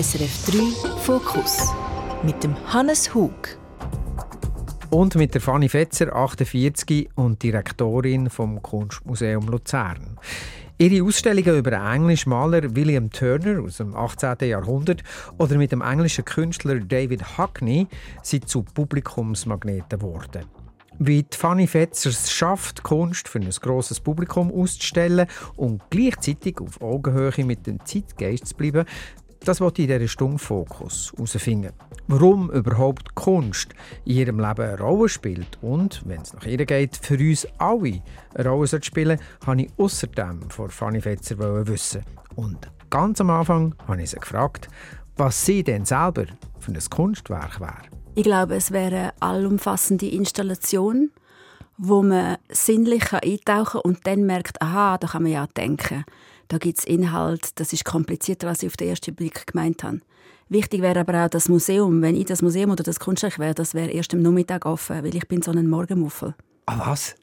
[0.00, 1.74] SRF 3 Fokus
[2.22, 3.58] mit dem Hannes Hug.
[4.90, 10.16] Und mit der Fanny Fetzer, 48 und Direktorin vom Kunstmuseum Luzern.
[10.78, 14.36] Ihre Ausstellungen über den englischen Maler William Turner aus dem 18.
[14.42, 15.02] Jahrhundert
[15.36, 17.88] oder mit dem englischen Künstler David Hockney
[18.22, 20.44] sind zu Publikumsmagneten geworden.
[21.00, 25.26] Wie die Fanny Fetzer es schafft, Kunst für ein grosses Publikum auszustellen
[25.56, 28.84] und gleichzeitig auf Augenhöhe mit dem Zeitgeist zu bleiben,
[29.48, 31.72] das wollte ich in dieser Stunde Fokus herausfinden.
[32.06, 33.70] Warum überhaupt Kunst
[34.04, 38.02] in ihrem Leben eine Rolle spielt und, wenn es nach ihr geht, für uns alle
[38.34, 42.02] eine Rolle spielen habe ich außerdem von Fanny Fetzer wissen.
[42.36, 42.58] Und
[42.90, 44.68] ganz am Anfang habe ich sie gefragt,
[45.16, 46.26] was sie denn selber
[46.58, 47.88] für ein Kunstwerk wäre.
[48.16, 51.10] Ich glaube, es wäre eine allumfassende Installation,
[51.78, 56.04] wo man sinnlich eintauchen kann und dann merkt, aha, da kann man ja denken
[56.48, 60.00] da gibt es Inhalt, das ist komplizierter, als ich auf den ersten Blick gemeint habe.
[60.48, 62.00] Wichtig wäre aber auch das Museum.
[62.00, 65.14] Wenn ich das Museum oder das Kunstwerk wäre, das wäre erst am Nachmittag offen, weil
[65.14, 66.34] ich bin so ein Morgenmuffel.
[66.66, 67.14] Ah, was?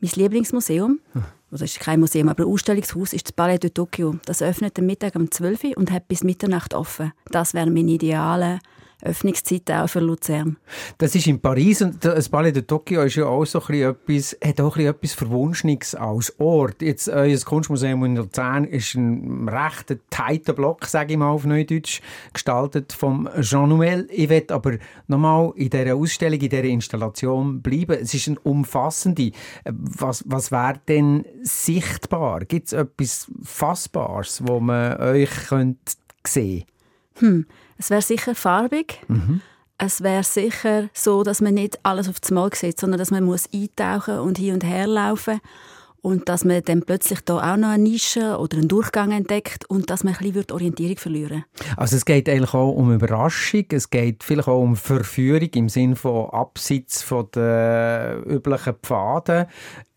[0.00, 1.24] Mein Lieblingsmuseum, hm.
[1.50, 4.16] das ist kein Museum, aber ein Ausstellungshaus, ist das Palais de Tokyo.
[4.26, 7.12] Das öffnet am Mittag um 12 Uhr und hat bis Mitternacht offen.
[7.30, 8.60] Das wäre mein idealer
[9.02, 10.56] Öffnungszeiten auch für Luzern.
[10.98, 14.36] Das ist in Paris und das Palais de Tokyo ist ja auch so ein etwas,
[14.42, 16.80] hat auch ein etwas Verwunschniges als Ort.
[16.80, 22.00] Jetzt, euer Kunstmuseum in Luzern ist ein recht tighter Block, sage ich mal auf Neudeutsch,
[22.32, 24.08] gestaltet vom Jean Nouvel.
[24.10, 27.98] Ich will aber nochmal in dieser Ausstellung, in dieser Installation bleiben.
[28.00, 29.32] Es ist eine umfassende.
[29.64, 32.40] Was, was wäre denn sichtbar?
[32.40, 35.76] Gibt es etwas Fassbares, wo man euch sehen
[36.24, 36.66] könnte?
[37.18, 37.46] Hm.
[37.78, 39.00] Es wäre sicher farbig.
[39.08, 39.40] Mhm.
[39.78, 43.24] Es wäre sicher so, dass man nicht alles auf das Mal sieht, sondern dass man
[43.24, 45.40] muss eintauchen und hin und her laufen
[46.06, 49.90] und dass man dann plötzlich da auch noch eine Nische oder einen Durchgang entdeckt und
[49.90, 51.44] dass man ein bisschen Orientierung verlieren
[51.76, 55.96] Also es geht eigentlich auch um Überraschung, es geht vielleicht auch um Verführung im Sinne
[55.96, 59.46] von Abseits von den üblichen Pfaden.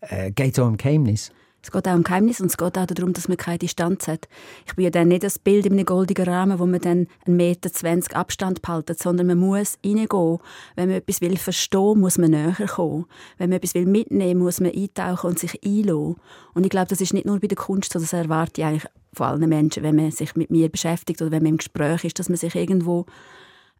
[0.00, 1.30] Äh, geht es auch um Geheimnis?
[1.62, 4.28] Es geht auch um Geheimnis und es geht auch darum, dass man keine Distanz hat.
[4.66, 7.36] Ich bin ja dann nicht das Bild in einem goldenen Rahmen, wo man dann einen
[7.36, 10.38] Meter zwanzig Abstand behalten, sondern man muss reingehen.
[10.76, 13.04] Wenn man etwas will verstehen, muss man näher kommen.
[13.36, 16.16] Wenn man etwas will mitnehmen, muss man eintauchen und sich einlassen.
[16.54, 18.86] Und ich glaube, das ist nicht nur bei der Kunst so, das erwarte ich eigentlich
[19.12, 22.18] von allen Menschen, wenn man sich mit mir beschäftigt oder wenn man im Gespräch ist,
[22.18, 23.06] dass man sich irgendwo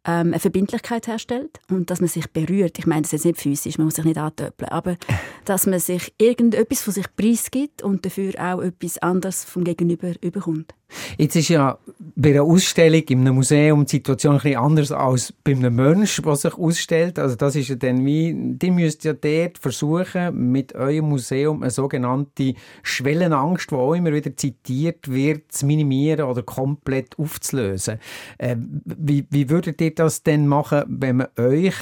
[0.05, 2.79] ähm, eine Verbindlichkeit herstellt und dass man sich berührt.
[2.79, 4.97] Ich meine, das ist jetzt nicht physisch, man muss sich nicht antöpeln, aber
[5.45, 10.73] dass man sich irgendetwas von sich preisgibt und dafür auch etwas anderes vom Gegenüber überkommt.
[11.17, 11.77] Jetzt ist ja
[12.15, 16.23] bei einer Ausstellung in einem Museum die Situation ein bisschen anders als bei einem Menschen,
[16.23, 17.19] der sich ausstellt.
[17.19, 21.71] Also das ist ja dann wie, die müsst ja dort versuchen, mit eurem Museum eine
[21.71, 22.53] sogenannte
[22.83, 27.99] Schwellenangst, die auch immer wieder zitiert wird, zu minimieren oder komplett aufzulösen.
[28.37, 31.75] Äh, wie, wie würdet ihr das denn machen, wenn man euch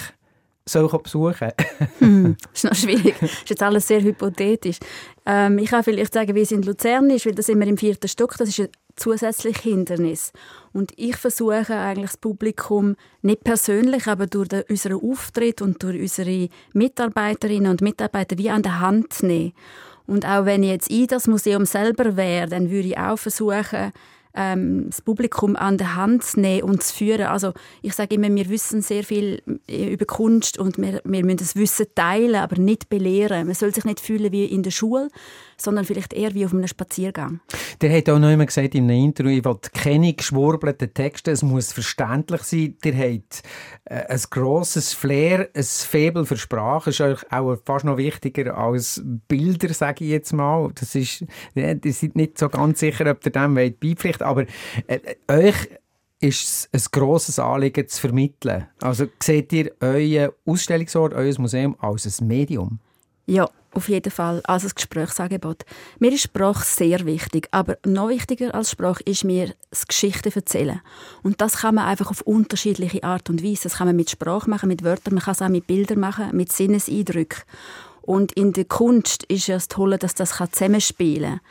[0.72, 1.52] soll besuchen
[2.00, 3.16] hm, Das ist noch schwierig.
[3.19, 4.78] Das ist jetzt alles sehr hypothetisch.
[5.25, 8.07] Ähm, ich kann vielleicht sagen, wie es in Luzern ist, weil das immer im vierten
[8.07, 8.35] Stock.
[8.38, 10.31] Das ist ein zusätzliches Hindernis.
[10.74, 16.00] Und ich versuche eigentlich das Publikum nicht persönlich, aber durch den, unseren Auftritt und durch
[16.00, 19.53] unsere Mitarbeiterinnen und Mitarbeiter wie an der Hand zu nehmen.
[20.06, 23.91] Und auch wenn ich jetzt in das Museum selber wäre, dann würde ich auch versuchen,
[24.34, 27.28] ähm, das Publikum an der Hand zu nehmen und zu führen.
[27.28, 31.38] Also ich sage immer, wir wissen sehr viel äh, über Kunst und wir, wir müssen
[31.38, 33.47] das Wissen teilen, aber nicht belehren.
[33.47, 35.09] Man soll sich nicht fühlen wie in der Schule,
[35.57, 37.41] sondern vielleicht eher wie auf einem Spaziergang.
[37.81, 41.44] Der hat auch noch immer gesagt in einem Interview, ich will keine geschwurbelten Texte, es
[41.44, 42.78] muss verständlich sein.
[42.84, 43.41] Der hat
[43.85, 49.01] äh, ein grosses Flair, ein Faible für Sprache, ist euch auch fast noch wichtiger als
[49.28, 50.72] Bilder, sage ich jetzt mal.
[50.75, 51.25] Das ist,
[51.56, 54.45] ihr seid nicht so ganz sicher, ob ihr dem beipflicht, aber
[54.88, 55.56] äh, euch
[56.22, 58.67] ist es ein grosses Anliegen zu vermitteln.
[58.81, 62.79] Also seht ihr euer Ausstellungsort, euer Museum als ein Medium?
[63.25, 65.63] Ja, auf jeden Fall als ein Gesprächsangebot.
[66.00, 70.81] Mir ist Sprache sehr wichtig, aber noch wichtiger als Sprache ist mir das Geschichten erzählen.
[71.23, 73.63] Und das kann man einfach auf unterschiedliche Art und Weise.
[73.63, 76.36] Das kann man mit Sprache machen, mit Wörtern, man kann es auch mit Bildern machen,
[76.36, 77.44] mit Sinneseindrücken.
[78.01, 81.42] Und in der Kunst ist ja das Tolle, dass das zusammenspielen kann.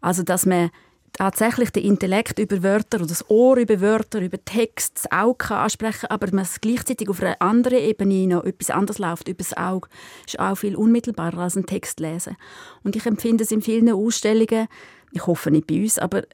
[0.00, 0.70] Also, dass man
[1.14, 5.58] tatsächlich den Intellekt über Wörter oder das Ohr über Wörter, über Text, das Auge kann
[5.58, 9.88] ansprechen aber man gleichzeitig auf einer anderen Ebene noch etwas anderes läuft, über das Auge,
[10.26, 12.36] ist auch viel unmittelbarer als ein Text lesen.
[12.82, 14.66] Und ich empfinde es in vielen Ausstellungen,
[15.12, 16.24] ich hoffe nicht bei uns, aber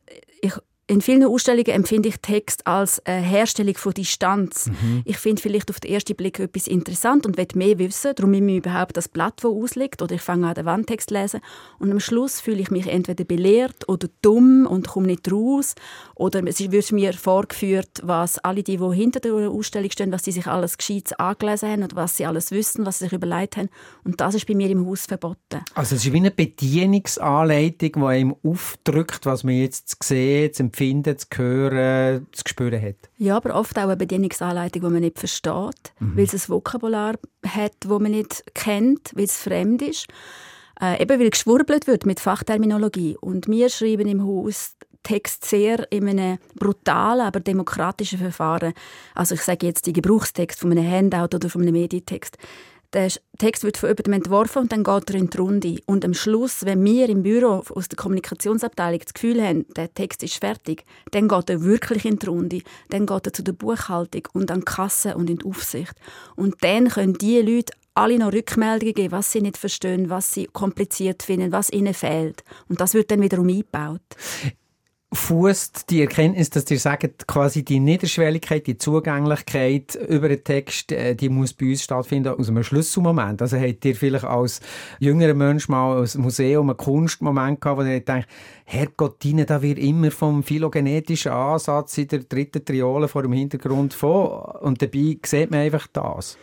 [0.90, 4.66] in vielen Ausstellungen empfinde ich Text als eine Herstellung von Distanz.
[4.66, 5.02] Mhm.
[5.04, 8.12] Ich finde vielleicht auf den ersten Blick etwas interessant und will mehr wissen.
[8.16, 11.14] Darum nehme ich überhaupt das Blatt, das ausliegt, oder ich fange an, den Wandtext zu
[11.14, 11.40] lesen.
[11.78, 15.76] Und am Schluss fühle ich mich entweder belehrt oder dumm und komme nicht raus.
[16.16, 20.32] Oder es wird mir vorgeführt, was alle die, die hinter der Ausstellung stehen, was sie
[20.32, 23.68] sich alles gescheit angelesen haben oder was sie alles wissen, was sie sich überlegt haben.
[24.02, 25.62] Und das ist bei mir im Haus verboten.
[25.74, 31.16] Also es ist wie eine Bedienungsanleitung, die einem aufdrückt, was man jetzt sieht, zu empfinden,
[31.18, 32.96] zu hören, zu spüren hat.
[33.18, 36.16] Ja, aber oft auch eine Bedienungsanleitung, die man nicht versteht, mhm.
[36.16, 37.14] weil es ein Vokabular
[37.46, 40.06] hat, das man nicht kennt, weil es fremd ist.
[40.80, 43.16] Äh, eben weil geschwurbelt wird mit Fachterminologie.
[43.20, 48.74] Und wir schreiben im Haus Text sehr in einem brutalen, aber demokratischen Verfahren.
[49.14, 52.36] Also ich sage jetzt die Gebrauchstext von einem Handout oder von einem Medietext.
[52.92, 53.08] Der
[53.38, 55.78] Text wird von jemandem entworfen und dann geht er in die Runde.
[55.86, 60.24] Und am Schluss, wenn wir im Büro aus der Kommunikationsabteilung das Gefühl haben, der Text
[60.24, 62.62] ist fertig, dann geht er wirklich in die Runde.
[62.88, 65.94] Dann geht er zu der Buchhaltung und an die Kasse und in die Aufsicht.
[66.34, 70.46] Und dann können die Leute alle noch Rückmeldungen geben, was sie nicht verstehen, was sie
[70.46, 72.42] kompliziert finden, was ihnen fehlt.
[72.68, 74.00] Und das wird dann wiederum eingebaut
[75.12, 81.16] fußt die Erkenntnis, dass ihr sagt, quasi die Niederschwelligkeit, die Zugänglichkeit über den Text, äh,
[81.16, 83.42] die muss bei uns stattfinden aus einem Schlüsselmoment.
[83.42, 84.60] Also habt ihr vielleicht als
[85.00, 88.28] jüngerer Mensch mal als Museum einen Kunstmoment gehabt, wo ihr denkt,
[88.64, 89.16] Herrgott,
[89.46, 94.80] da wird immer vom phylogenetischen Ansatz in der dritten Triole vor dem Hintergrund vor und
[94.80, 96.38] dabei sieht man einfach das.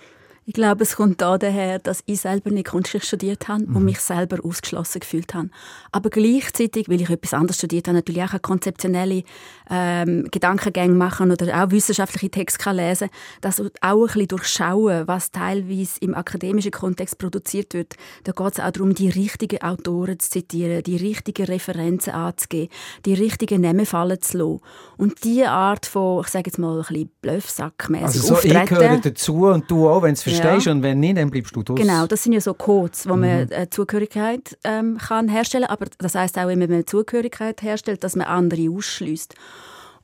[0.49, 3.75] Ich glaube, es kommt daher, dass ich selber nicht Kunstgeschichte studiert habe mhm.
[3.75, 5.49] und mich selber ausgeschlossen gefühlt habe.
[5.91, 9.23] Aber gleichzeitig, weil ich etwas anderes studiert habe, natürlich auch konzeptionelle
[9.69, 13.09] ähm, Gedankengänge machen oder auch wissenschaftliche Texte kann lesen
[13.41, 17.95] das auch ein bisschen durchschauen, was teilweise im akademischen Kontext produziert wird.
[18.23, 22.69] Da geht es auch darum, die richtigen Autoren zu zitieren, die richtigen Referenzen anzugeben,
[23.05, 24.61] die richtigen Namen fallen zu lassen.
[24.95, 28.63] Und diese Art von, ich sage jetzt mal, ein bisschen Bluffsackmäßig also so Auftreten.
[28.63, 30.71] Ich gehöre dazu und du auch, wenn es verstehst ja.
[30.71, 31.79] und wenn nicht, dann bleibst du draus.
[31.79, 33.21] Genau, das sind ja so Codes, wo mhm.
[33.21, 35.73] man äh, Zugehörigkeit ähm, kann herstellen kann.
[35.73, 39.35] Aber das heißt auch, wenn man Zugehörigkeit herstellt, dass man andere ausschließt.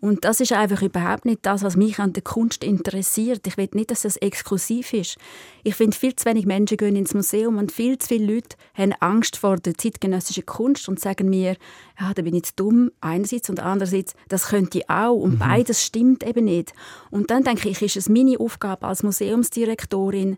[0.03, 3.47] Und das ist einfach überhaupt nicht das, was mich an der Kunst interessiert.
[3.47, 5.17] Ich will nicht, dass das exklusiv ist.
[5.63, 8.91] Ich finde, viel zu wenig Menschen gehen ins Museum und viel zu viele Leute haben
[8.99, 11.55] Angst vor der zeitgenössischen Kunst und sagen mir,
[11.97, 15.13] ja, da bin ich jetzt dumm, einerseits und andererseits, das könnte ich auch.
[15.15, 15.39] Und mhm.
[15.39, 16.73] beides stimmt eben nicht.
[17.09, 20.35] Und dann denke ich, ist es meine Aufgabe als Museumsdirektorin,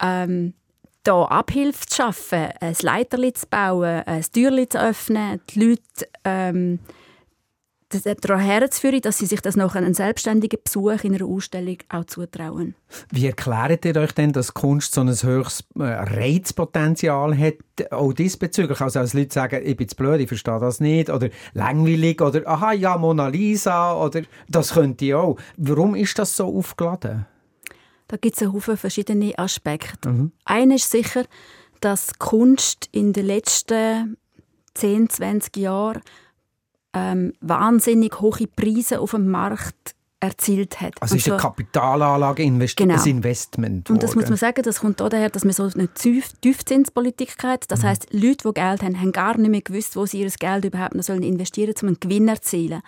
[0.00, 0.54] ähm,
[1.02, 6.78] da Abhilfe zu schaffen, ein Leiterli zu bauen, ein Türli zu öffnen, die Leute ähm,
[7.90, 12.74] daran herzuführen, dass sie sich das nach einem selbstständigen Besuch in einer Ausstellung auch zutrauen.
[13.10, 17.54] Wie erklärt ihr euch denn, dass Kunst so ein höchstes äh, Reizpotenzial hat,
[17.90, 18.80] auch diesbezüglich?
[18.80, 22.46] Also als Leute sagen, ich bin zu blöd, ich verstehe das nicht, oder langweilig, oder
[22.46, 25.36] aha, ja, Mona Lisa, oder das könnte ich auch.
[25.56, 27.26] Warum ist das so aufgeladen?
[28.08, 30.08] Da gibt es Haufen verschiedene Aspekte.
[30.08, 30.32] Mhm.
[30.44, 31.24] Einer ist sicher,
[31.80, 34.16] dass Kunst in den letzten
[34.74, 36.02] 10, 20 Jahren
[36.94, 41.00] ähm, wahnsinnig hohe Preise auf dem Markt erzielt hat.
[41.00, 43.00] Also ist eine Kapitalanlage Invest genau.
[43.00, 43.88] ein Investment.
[43.88, 47.70] Und das muss man sagen, das kommt daher, dass man so eine Tiefzinspolitik hat.
[47.70, 47.86] Das mhm.
[47.86, 50.94] heißt, Leute, die Geld haben, haben gar nicht mehr gewusst, wo sie ihr Geld überhaupt
[50.94, 52.82] noch investieren sollen, um einen Gewinn zu erzielen.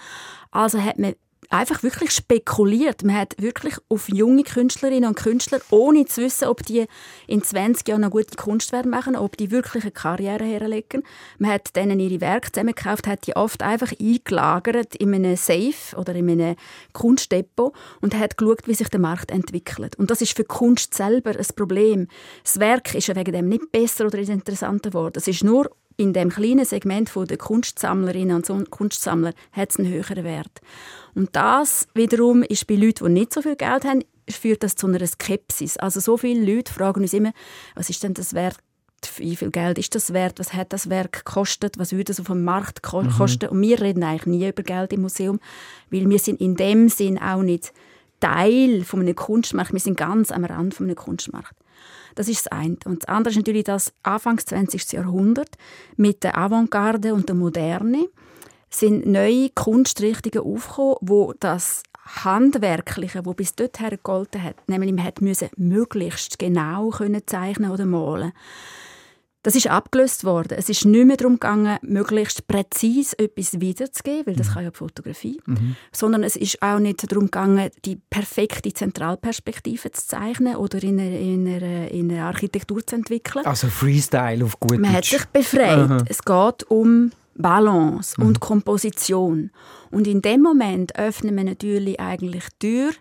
[0.51, 1.15] Also hat man
[1.53, 3.05] einfach wirklich spekuliert.
[3.05, 6.87] Man hat wirklich auf junge Künstlerinnen und Künstler, ohne zu wissen, ob die
[7.27, 11.03] in 20 Jahren noch gute Kunst werden machen, ob die wirklich eine Karriere herlegen.
[11.39, 16.15] Man hat denen ihre Werke zusammengekauft, hat die oft einfach eingelagert in einem Safe oder
[16.15, 16.57] in einem
[16.93, 19.97] Kunstdepot und hat geschaut, wie sich der Markt entwickelt.
[19.97, 22.09] Und das ist für die Kunst selber ein Problem.
[22.45, 25.15] Das Werk ist ja wegen dem nicht besser oder interessanter geworden.
[25.17, 25.71] Es ist nur
[26.03, 30.61] in dem kleinen Segment der Kunstsammlerinnen und Kunstsammler hat es einen höheren Wert.
[31.15, 34.89] Und das wiederum ist bei Leuten, die nicht so viel Geld haben, führt das zu
[34.89, 35.77] einer Skepsis.
[35.77, 37.33] Also so viele Leute fragen uns immer,
[37.75, 38.59] was ist denn das wert?
[39.17, 40.39] Wie viel Geld ist das wert?
[40.39, 41.79] Was hat das Werk gekostet?
[41.79, 43.11] Was würde es auf dem Markt mhm.
[43.11, 43.49] kosten?
[43.49, 45.41] Und wir reden eigentlich nie über Geld im Museum,
[45.91, 47.73] weil wir sind in dem Sinn auch nicht
[48.21, 49.73] Teil von einem Kunstmarkt.
[49.73, 51.55] Wir sind ganz am Rand von einem Kunstmarkt.
[52.15, 52.77] Das ist das eine.
[52.85, 54.93] Und das andere ist natürlich das Anfangs 20.
[54.93, 55.57] Jahrhundert
[55.97, 58.09] mit der Avantgarde und der Moderne
[58.71, 65.51] sind neue Kunstrichtungen aufgekommen, wo das Handwerkliche, wo bis dorthin gegolten hat, nämlich man musste
[65.57, 68.33] möglichst genau können zeichnen oder malen.
[69.43, 70.57] Das ist abgelöst worden.
[70.57, 74.53] Es ist nicht mehr darum gegangen, möglichst präzise etwas wiederzugeben, weil das mhm.
[74.53, 75.77] kann ja die Fotografie, mhm.
[75.91, 81.19] sondern es ist auch nicht darum gegangen, die perfekte Zentralperspektive zu zeichnen oder in einer,
[81.19, 83.45] in einer, in einer Architektur zu entwickeln.
[83.45, 85.91] Also Freestyle auf gut Man hat sich befreit.
[85.91, 86.05] Aha.
[86.07, 88.27] Es geht um Balance mhm.
[88.27, 89.51] und Komposition.
[89.91, 92.93] Und in dem Moment öffnen wir natürlich eigentlich die Tür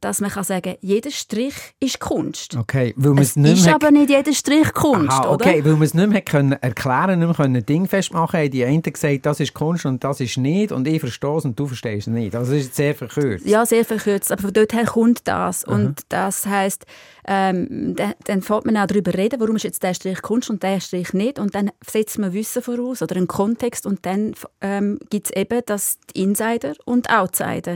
[0.00, 2.56] dass man kann sagen jeder Strich ist Kunst.
[2.56, 5.64] Okay, weil es nicht ist aber nicht jeder Strich Kunst, Aha, okay, oder?
[5.64, 9.26] weil man es nicht mehr können erklären nicht mehr Ding festmachen haben die einen gesagt,
[9.26, 12.12] das ist Kunst und das ist nicht und ich verstehe es und du verstehst es
[12.12, 12.34] nicht.
[12.34, 13.46] Also das ist sehr verkürzt.
[13.46, 15.72] Ja, sehr verkürzt, aber von dort her kommt das mhm.
[15.72, 16.86] und das heisst,
[17.30, 20.62] ähm, dann, dann fängt man auch darüber reden, warum ist jetzt der Strich Kunst und
[20.62, 24.98] der Strich nicht und dann setzt man Wissen voraus oder einen Kontext und dann ähm,
[25.10, 27.74] gibt es eben das Insider und Outsider.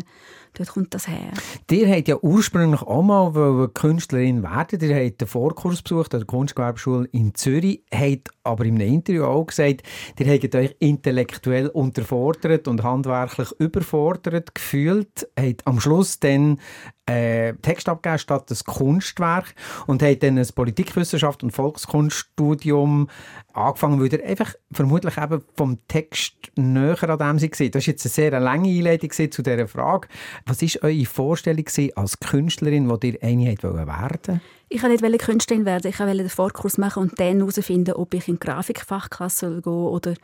[0.55, 1.33] Dort kommt das her.
[1.71, 4.81] Ihr habt ja ursprünglich auch mal Künstlerin werden.
[4.83, 9.25] Ihr habt den Vorkurs besucht an der Kunstgewerbeschule in Zürich, habt aber in einem Interview
[9.25, 9.83] auch gesagt,
[10.19, 16.59] ihr habt euch intellektuell unterfordert und handwerklich überfordert gefühlt, habt am Schluss dann
[17.07, 19.55] äh, Text abgegeben statt das Kunstwerk
[19.87, 23.09] und hat dann ein Politikwissenschaft und Volkskunststudium
[23.53, 27.69] angefangen, weil er einfach vermutlich eben vom Text näher an dem war.
[27.69, 30.09] Das ist jetzt eine sehr lange Einleitung zu dieser Frage.
[30.47, 31.65] Was war eure Vorstellung
[31.97, 36.79] als Künstlerin, die ihr eine werden Ich wollte nicht Künstlerin werden, ich wollte den Vorkurs
[36.79, 40.15] machen und dann herausfinden, ob ich in die Grafikfachklasse gehen oder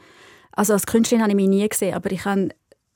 [0.52, 2.48] also als Künstlerin habe ich mich nie gesehen, aber ich habe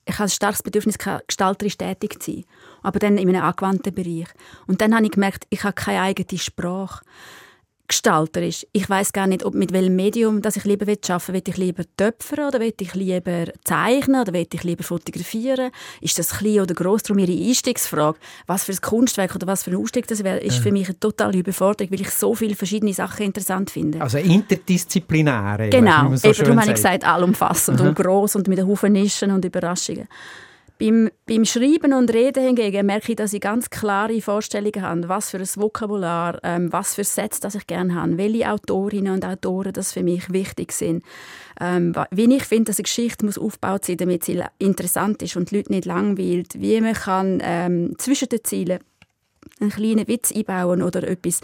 [0.05, 2.45] ich habe ein starkes Bedürfnis, gestalterisch tätig zu sein,
[2.83, 4.29] aber dann in einem angewandten Bereich.
[4.67, 7.03] Und dann habe ich gemerkt, ich habe keine eigene Sprache
[7.93, 8.67] gestalterisch.
[8.73, 11.35] Ich weiß gar nicht, ob mit welchem Medium dass ich lieber arbeiten will.
[11.35, 15.71] Will ich lieber töpfern oder will ich lieber zeichnen oder will ich lieber fotografieren?
[16.01, 17.03] Ist das klein oder groß?
[17.03, 20.59] Darum ihre Einstiegsfrage, was für ein Kunstwerk oder was für ein Ausstieg das wäre, ist
[20.59, 24.01] für mich eine totale Überforderung, weil ich so viele verschiedene Sachen interessant finde.
[24.01, 25.69] Also interdisziplinäre.
[25.69, 27.89] Genau, so eben darum habe ich gesagt, allumfassend mhm.
[27.89, 30.09] und groß und mit einem Haufen Nischen und Überraschungen.
[30.83, 35.31] Beim, beim Schreiben und Reden hingegen merke ich, dass ich ganz klare Vorstellungen habe, was
[35.31, 39.93] für ein Vokabular, ähm, was für Sätze ich gerne habe, welche Autorinnen und Autoren das
[39.93, 41.05] für mich wichtig sind.
[41.61, 45.53] Ähm, wie ich finde, dass eine Geschichte muss aufgebaut sein, damit sie interessant ist und
[45.53, 46.61] die Leute nicht langweilt.
[46.61, 48.81] Wie man kann ähm, zwischen den Zielen
[49.61, 51.43] einen kleinen Witz einbauen oder etwas,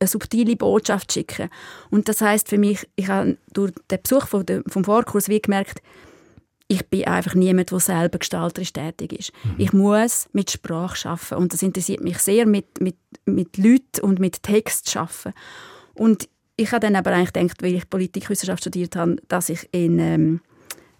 [0.00, 1.50] eine subtile Botschaft schicken.
[1.90, 5.82] Und das heißt für mich, ich habe durch den Besuch vom Vorkurs wie gemerkt,
[6.68, 9.32] ich bin einfach niemand, der selber gestalterisch tätig ist.
[9.42, 9.54] Mhm.
[9.56, 14.18] Ich muss mit Sprache arbeiten und das interessiert mich sehr, mit, mit, mit Leuten und
[14.20, 15.32] mit Text arbeiten.
[15.94, 19.98] Und ich habe dann aber eigentlich gedacht, weil ich Politikwissenschaft studiert habe, dass ich in
[19.98, 20.40] ähm,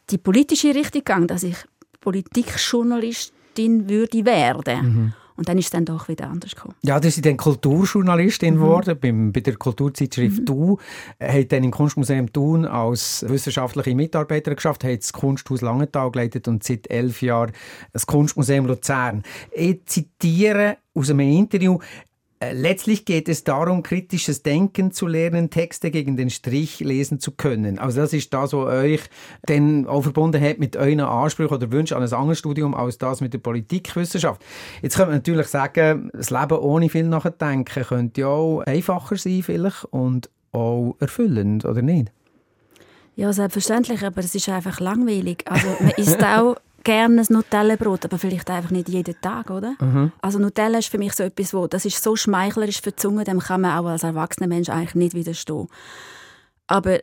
[0.09, 1.57] die politische Richtung gehe, dass ich
[2.01, 4.87] Politikjournalistin würde werden.
[4.87, 5.13] Mhm.
[5.39, 6.75] Und dann ist es dann doch wieder anders gekommen.
[6.83, 8.59] Ja, du bist dann Kulturjournalistin mhm.
[8.59, 10.45] geworden, beim, bei der Kulturzeitschrift mhm.
[10.45, 10.79] «Du».
[11.23, 16.65] Hat dann im Kunstmuseum Thun als wissenschaftliche Mitarbeiterin geschafft, hat das Kunsthaus Langenthal geleitet und
[16.65, 17.53] seit elf Jahren
[17.93, 19.23] das Kunstmuseum Luzern.
[19.53, 21.79] Ich zitiere aus einem Interview,
[22.41, 27.81] Letztlich geht es darum, kritisches Denken zu lernen, Texte gegen den Strich lesen zu können.
[27.81, 29.01] Also das ist das, was euch
[29.43, 33.21] dann auch verbunden hat mit euren Ansprüchen oder Wünschen an ein anderes Studium als das
[33.21, 34.41] mit der Politikwissenschaft.
[34.83, 39.43] Jetzt könnte man natürlich sagen, das Leben ohne viel nachdenken könnte ja auch einfacher sein
[39.43, 42.13] vielleicht und auch erfüllend, oder nicht?
[43.17, 45.45] Ja, selbstverständlich, aber es ist einfach langweilig.
[45.47, 46.55] Also man isst auch
[46.85, 49.75] gerne ein Nutellenbrot, aber vielleicht einfach nicht jeden Tag, oder?
[49.81, 50.13] Mhm.
[50.21, 53.25] Also Nutella ist für mich so etwas, wo, das ist so schmeichlerisch für die Zunge,
[53.25, 55.69] dem kann man auch als erwachsener Mensch eigentlich nicht widerstehen.
[56.67, 57.01] Aber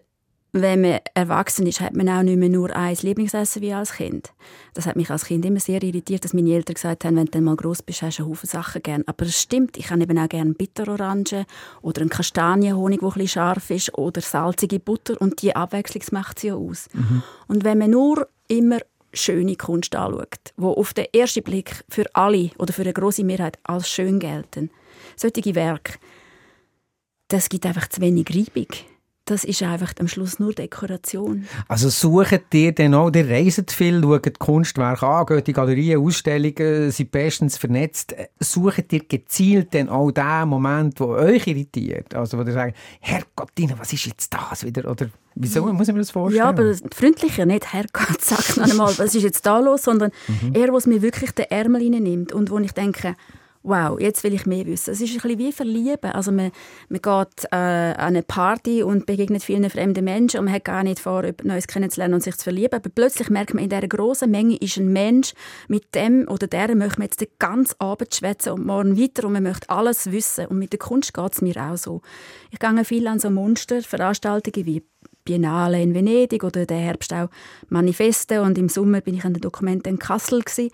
[0.58, 4.32] wenn man erwachsen ist, hat man auch nicht mehr nur ein Lieblingsessen wie als Kind.
[4.74, 7.41] Das hat mich als Kind immer sehr irritiert, dass meine Eltern gesagt haben, wenn du
[7.41, 9.03] mal groß bist, hast du einen Haufen Sachen gern.
[9.05, 11.46] Aber es stimmt, ich habe eben auch gerne Bitterorange
[11.82, 16.39] oder einen Kastanienhonig, der ein bisschen scharf ist oder salzige Butter und die Abwechslung macht
[16.39, 16.88] sie ja aus.
[16.94, 17.22] Mhm.
[17.48, 18.79] Und wenn man nur immer
[19.16, 23.58] schöne Kunst anschaut, wo auf den ersten Blick für alle oder für eine große Mehrheit
[23.64, 24.70] als schön gelten.
[25.16, 25.98] Solche Werke,
[27.28, 28.68] das gibt einfach zu wenig Reibung.
[29.27, 31.48] Das ist einfach am Schluss nur Dekoration.
[31.67, 36.91] Also sucht ihr dann auch, ihr reist viel, schaut Kunstwerke an, geht in Galerien, Ausstellungen,
[36.91, 38.15] sind bestens vernetzt.
[38.39, 42.13] Sucht ihr gezielt dann auch den Moment, der euch irritiert?
[42.13, 44.89] Also wo ihr sagt, Herrgottin, was ist jetzt das wieder?
[44.91, 46.44] Oder Wieso muss ich mir das vorstellen?
[46.44, 50.53] Ja, aber freundlicher nicht, Herrgott, sagt noch einmal, was ist jetzt da los, sondern mhm.
[50.53, 53.15] er, was mir wirklich den Ärmel nimmt und wo ich denke,
[53.66, 54.92] wow, jetzt will ich mehr wissen.
[54.92, 56.12] Es ist ein bisschen wie Verlieben.
[56.12, 56.52] Also man,
[56.90, 60.84] man geht äh, an eine Party und begegnet vielen fremden Menschen und man hat gar
[60.84, 62.76] nicht vor, Neues kennenzulernen und sich zu verlieben.
[62.76, 65.34] Aber plötzlich merkt man, in dieser großen Menge ist ein Mensch,
[65.68, 69.34] mit dem oder der möchte man jetzt den ganzen Abend schwätzen und morgen weiter und
[69.34, 70.46] man möchte alles wissen.
[70.46, 72.02] Und mit der Kunst geht es mir auch so.
[72.52, 74.84] Ich gehe viel an so Monsterveranstaltungen wie
[75.26, 77.30] Biennale in Venedig oder der Herbst auch
[77.70, 80.70] Manifeste und im Sommer bin ich an der Dokumente in Kassel gewesen.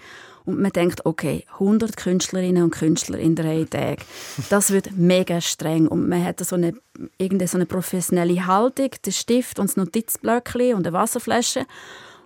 [0.46, 4.02] Und man denkt, okay, 100 Künstlerinnen und Künstler in drei Tagen,
[4.50, 6.74] das wird mega streng und man hat so eine,
[7.18, 11.66] irgendeine so eine professionelle Haltung, den Stift und das Notizblöckchen und eine Wasserflasche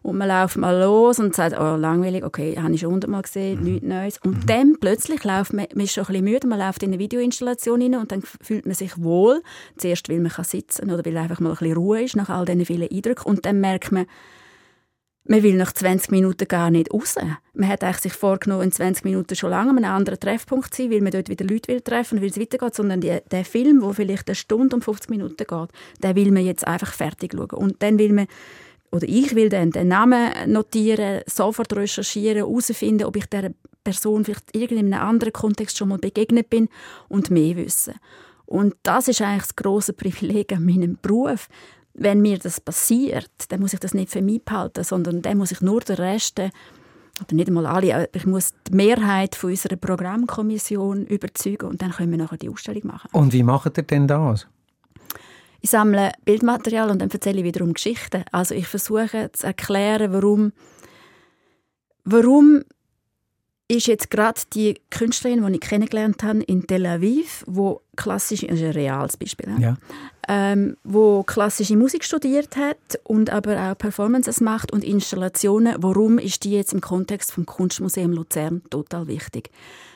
[0.06, 3.58] und man läuft mal los und sagt, oh, langweilig, okay, habe ich schon hundertmal gesehen,
[3.58, 3.64] mhm.
[3.64, 4.20] nichts Neues.
[4.24, 4.46] Und mhm.
[4.46, 7.82] dann plötzlich läuft man, man ist schon ein bisschen müde, man läuft in eine Videoinstallation
[7.82, 9.42] rein und dann fühlt man sich wohl.
[9.78, 12.46] Zuerst, weil man kann sitzen oder weil einfach mal ein bisschen Ruhe ist nach all
[12.46, 13.26] diesen vielen Eindrücken.
[13.26, 14.06] Und dann merkt man,
[15.28, 17.16] man will nach 20 Minuten gar nicht raus.
[17.54, 20.92] Man hat sich vorgenommen, in 20 Minuten schon lange an einem anderen Treffpunkt zu sein,
[20.92, 23.82] weil man dort wieder Leute will treffen will, weil es weitergeht, sondern die, der Film,
[23.82, 25.70] der vielleicht eine Stunde und 50 Minuten geht,
[26.04, 27.50] den will man jetzt einfach fertig schauen.
[27.52, 28.28] Und dann will man
[28.92, 33.52] oder ich will dann den Namen notieren, sofort recherchieren, herausfinden, ob ich der
[33.84, 36.70] Person vielleicht in einem anderen Kontext schon mal begegnet bin
[37.10, 37.96] und mehr wissen.
[38.46, 41.50] Und das ist eigentlich das große Privileg an meinem Beruf,
[41.96, 45.52] wenn mir das passiert, dann muss ich das nicht für mich behalten, sondern dann muss
[45.52, 51.06] ich nur den Rest, oder nicht einmal alle, ich muss die Mehrheit von unserer Programmkommission
[51.06, 53.10] überzeugen und dann können wir nachher die Ausstellung machen.
[53.14, 54.48] Und wie macht ihr denn das?
[55.62, 58.24] Ich sammle Bildmaterial und dann erzähle ich wiederum Geschichten.
[58.32, 60.52] Also ich versuche zu erklären, warum,
[62.04, 62.64] warum
[63.68, 68.60] ist jetzt gerade die Künstlerin, die ich kennengelernt habe in Tel Aviv, wo klassische, das
[68.60, 69.78] ist ein reales Beispiel, ja.
[70.28, 75.76] ähm, wo klassische Musik studiert hat und aber auch Performances macht und Installationen.
[75.80, 79.50] Warum ist die jetzt im Kontext vom Kunstmuseum Luzern total wichtig?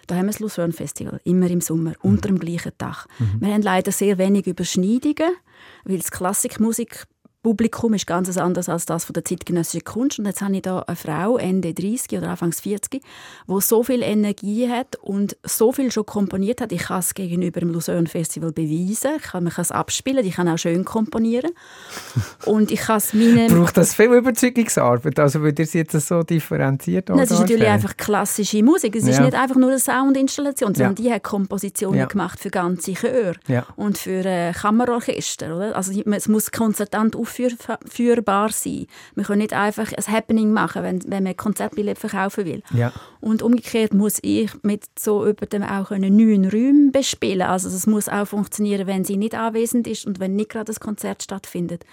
[0.08, 1.96] Da haben wir das Luzern Festival, immer im Sommer, mhm.
[2.02, 3.08] unter dem gleichen Dach.
[3.20, 3.42] Mhm.
[3.42, 5.36] Wir haben leider sehr wenig Überschneidungen,
[5.84, 7.06] weil das Klassikmusik
[7.42, 10.20] Publikum ist ganz anders als das von der zeitgenössischen Kunst.
[10.20, 14.04] Und jetzt habe ich da eine Frau, Ende 30 oder Anfangs 40, die so viel
[14.04, 16.74] Energie hat und so viel schon komponiert hat.
[16.74, 19.12] Ich kann es gegenüber dem Lucerne Festival beweisen.
[19.16, 20.26] Ich kann, man kann es abspielen.
[20.26, 21.52] Ich kann auch schön komponieren.
[22.46, 23.48] Und ich kann es meinen...
[23.48, 25.18] Braucht das viel Überzeugungsarbeit?
[25.20, 28.96] Also würde ihr es jetzt so differenziert Nein, Es ist natürlich einfach klassische Musik.
[28.98, 29.12] Es ja.
[29.12, 31.04] ist nicht einfach nur eine Soundinstallation, sondern ja.
[31.04, 32.06] die hat Kompositionen ja.
[32.06, 33.36] gemacht für ganze Chöre
[33.78, 35.56] und für äh, Kammerorchester.
[35.56, 35.76] Oder?
[35.78, 38.88] Also es muss konzertant auf aufführbar sein.
[39.16, 42.64] Wir können nicht einfach ein Happening machen, wenn, wenn man Konzertbillett verkaufen will.
[42.74, 42.92] Ja.
[43.22, 47.44] Und umgekehrt muss ich mit so über dem auch einen neuen Räume bespielen.
[47.44, 50.80] Also das muss auch funktionieren, wenn sie nicht anwesend ist und wenn nicht gerade das
[50.80, 51.86] Konzert stattfindet.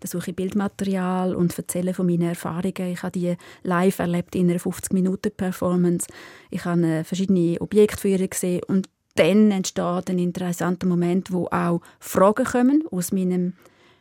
[0.00, 2.92] Da suche ich Bildmaterial und erzähle von meinen Erfahrungen.
[2.92, 6.06] Ich habe die live erlebt in einer 50-Minuten-Performance.
[6.50, 11.80] Ich habe verschiedene Objekte für ihr gesehen und dann entsteht ein interessanter Moment, wo auch
[11.98, 13.54] Fragen kommen aus meinem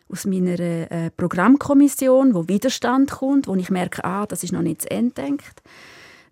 [0.10, 4.84] aus meiner äh, Programmkommission, wo Widerstand kommt, wo ich merke, ah, das ist noch nicht
[4.84, 5.62] zu Ende denkt.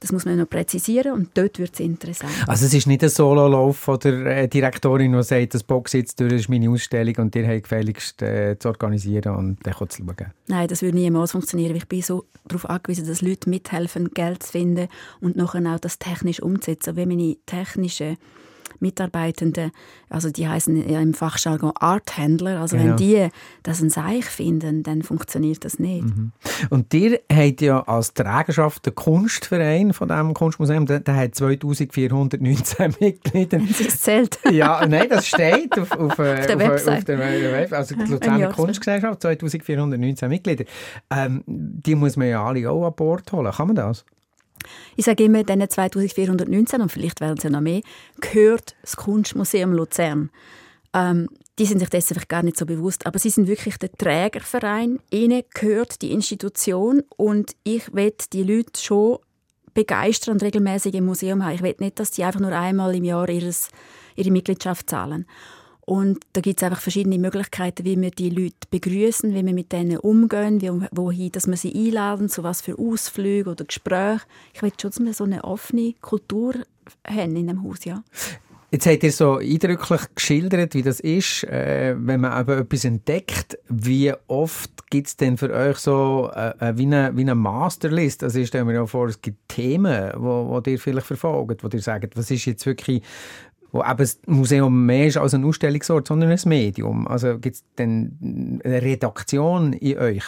[0.02, 2.32] Das muss man noch präzisieren und dort wird es interessant.
[2.48, 6.20] Also es ist nicht ein Sololauf von der äh, Direktorin, die sagt, das Box jetzt
[6.20, 10.32] durch ist meine Ausstellung und ihr habt gefälligst äh, zu organisieren und dann zu schauen.
[10.48, 11.76] Nein, das würde niemals funktionieren.
[11.76, 14.90] Ich bin so darauf angewiesen, dass Leute mithelfen, Geld zu finden
[15.22, 16.96] und nachher auch das technisch umzusetzen.
[16.96, 18.18] Wenn meine technische
[18.80, 19.72] Mitarbeitenden,
[20.10, 22.90] also die heißen ja im Fachjargon Arthändler, also genau.
[22.90, 23.28] wenn die
[23.64, 26.04] das ein Seich finden, dann funktioniert das nicht.
[26.04, 26.32] Mhm.
[26.70, 32.96] Und ihr habt ja als Trägerschaft den Kunstverein von diesem Kunstmuseum, der, der hat 2419
[33.00, 33.60] Mitglieder.
[33.60, 34.40] Wenn es zählt.
[34.52, 36.98] ja, nein, das steht auf, auf, auf der Website.
[37.00, 40.66] Auf der Web, also die Luzerner Kunstgesellschaft, 2419 Mitglieder.
[41.10, 43.52] Ähm, die muss man ja alle auch an Bord holen.
[43.52, 44.06] Kann man das?
[44.96, 47.82] Ich sage immer, diesen 2419, und vielleicht werden es ja noch mehr,
[48.22, 50.30] gehört das Kunstmuseum Luzern.
[50.94, 53.92] Ähm, die sind sich dessen vielleicht gar nicht so bewusst, aber sie sind wirklich der
[53.92, 55.00] Trägerverein.
[55.10, 59.20] Ihnen gehört die Institution und ich will die Leute schon
[59.74, 61.56] begeistern und regelmäßig im Museum haben.
[61.56, 63.70] Ich will nicht, dass die einfach nur einmal im Jahr ihres,
[64.16, 65.26] ihre Mitgliedschaft zahlen.
[65.86, 69.72] Und da gibt es einfach verschiedene Möglichkeiten, wie wir die Leute begrüßen, wie wir mit
[69.72, 74.22] denen umgehen, wie, wohin, dass wir sie einladen, zu was für Ausflüge oder Gespräche.
[74.54, 76.56] Ich will schon, dass wir so eine offene Kultur
[77.08, 78.04] haben in dem Haus, ja.
[78.72, 83.58] Jetzt habt ihr so eindrücklich geschildert, wie das ist, äh, wenn man eben etwas entdeckt.
[83.70, 88.24] Wie oft gibt es denn für euch so äh, äh, wie, eine, wie eine Masterlist?
[88.24, 91.82] Also ich stelle mir ja vor, es gibt Themen, wo ihr vielleicht verfolgt, wo ihr
[91.82, 93.02] sagt, was ist jetzt wirklich
[93.76, 97.10] wo eben das Museum mehr ist als ein Ausstellungsort, sondern ein Medium.
[97.10, 100.24] Also gibt es denn eine Redaktion in euch?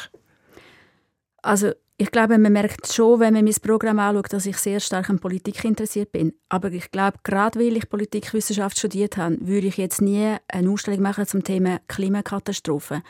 [1.41, 5.09] Also ich glaube, man merkt schon, wenn man mein Programm anschaut, dass ich sehr stark
[5.09, 6.33] an Politik interessiert bin.
[6.49, 11.01] Aber ich glaube, gerade weil ich Politikwissenschaft studiert habe, würde ich jetzt nie eine Ausstellung
[11.01, 13.01] machen zum Thema Klimakatastrophe.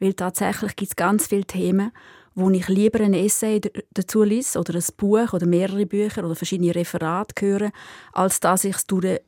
[0.00, 1.92] Weil tatsächlich gibt es ganz viele Themen,
[2.34, 3.60] wo ich lieber ein Essay
[3.92, 7.70] dazu lese oder ein Buch oder mehrere Bücher oder verschiedene Referate höre,
[8.14, 9.20] als dass ich es durch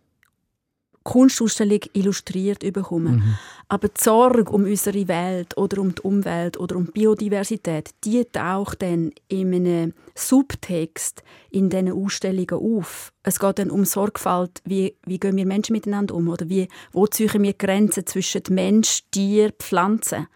[1.04, 3.16] Kunstausstellung illustriert bekommen.
[3.16, 3.34] Mhm.
[3.68, 8.24] Aber die Sorge um unsere Welt oder um die Umwelt oder um die Biodiversität, die
[8.24, 13.12] taucht dann in einem Subtext in diesen Ausstellungen auf.
[13.22, 17.06] Es geht dann um Sorgfalt, wie, wie gehen wir Menschen miteinander um oder wie, wo
[17.06, 20.26] ziehen wir Grenzen zwischen Mensch, Tier, Pflanzen.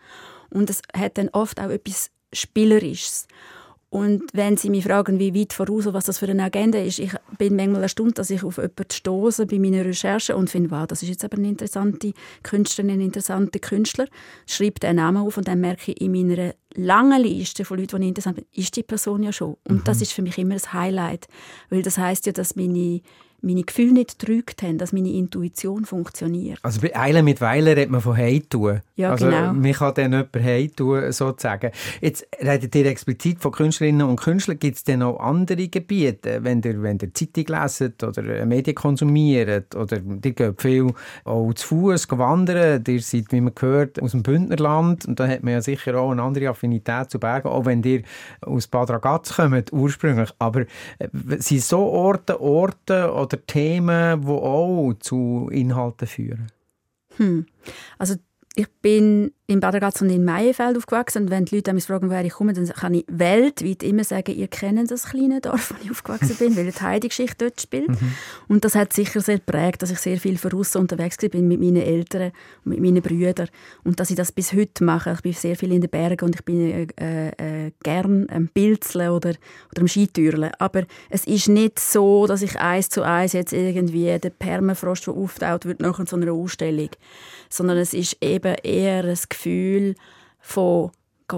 [0.51, 3.27] Und es hat dann oft auch etwas Spielerisches.
[3.91, 6.99] Und wenn Sie mich fragen, wie weit voraus und was das für eine Agenda ist,
[6.99, 10.87] ich bin manchmal erstaunt, dass ich auf jemanden stoße bei meiner Recherche und finde, wow,
[10.87, 14.07] das ist jetzt aber eine interessante Künstlerin, ein interessanter Künstler.
[14.47, 18.09] Schreibe den Namen auf und dann merke ich in meiner langen Liste von Leuten, die
[18.09, 19.57] interessant bin, ist die Person ja schon.
[19.65, 19.85] Und mhm.
[19.85, 21.27] das ist für mich immer das Highlight,
[21.71, 23.01] weil das heißt ja, dass meine
[23.41, 26.59] meine Gefühle nicht getrügt haben, dass meine Intuition funktioniert.
[26.63, 28.81] Also bei Eilen mit Weiler redet man von Heimtun.
[28.97, 29.53] Ja, also genau.
[29.53, 31.71] Man kann dann jemanden Heimtun, sozusagen.
[32.01, 34.59] Jetzt redet ihr explizit von Künstlerinnen und Künstlern.
[34.59, 39.75] Gibt es denn auch andere Gebiete, wenn ihr, wenn ihr Zeitung leset oder Medien konsumiert
[39.75, 40.93] oder ihr geht viel
[41.25, 45.43] auch zu Fuß wandern, ihr seid, wie man gehört, aus dem Bündnerland und da hat
[45.43, 48.03] man ja sicher auch eine andere Affinität zu Bergen, auch wenn ihr
[48.41, 50.31] aus Bad Ragaz kommt, ursprünglich.
[50.39, 50.63] Aber
[50.99, 56.53] äh, sind so Orte, Orte oder Themen, die auch zu Inhalten führen?
[57.17, 57.47] Hm.
[57.99, 58.15] Also
[58.55, 61.23] ich bin in Bad Ragaz und in Meienfeld aufgewachsen.
[61.23, 64.35] Und wenn die Leute mich fragen, woher ich komme, dann kann ich weltweit immer sagen,
[64.35, 67.89] ihr kennt das kleine Dorf, wo ich aufgewachsen bin, weil die Heidi-Geschichte dort spielt.
[67.89, 68.13] Mhm.
[68.49, 71.81] Und das hat sicher sehr geprägt, dass ich sehr viel voraus unterwegs bin mit meinen
[71.81, 72.33] Eltern
[72.65, 73.49] und mit meinen Brüdern.
[73.85, 75.13] Und dass ich das bis heute mache.
[75.13, 79.09] Ich bin sehr viel in den Bergen und ich bin äh, äh, gern am Pilzeln
[79.09, 80.51] oder, oder am Skitürlen.
[80.59, 85.15] Aber es ist nicht so, dass ich eins zu eins jetzt irgendwie den Permafrost, der
[85.15, 86.91] auftaucht, wird nach so einer Ausstellung.
[87.49, 89.95] Sondern es ist eben eher ein Gefühl
[90.41, 90.91] von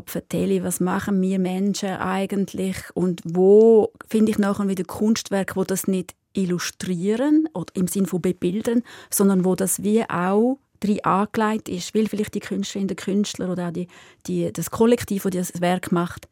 [0.07, 2.77] vertelle, was machen wir Menschen eigentlich?
[2.95, 8.23] Und wo finde ich nachher wieder Kunstwerke, wo das nicht illustrieren oder im Sinne von
[8.23, 13.51] bebildern, sondern wo das wie auch drin angelegt ist, weil vielleicht die Künstlerin, der Künstler
[13.51, 13.89] oder auch die,
[14.27, 16.29] die, das Kollektiv, das das Werk macht,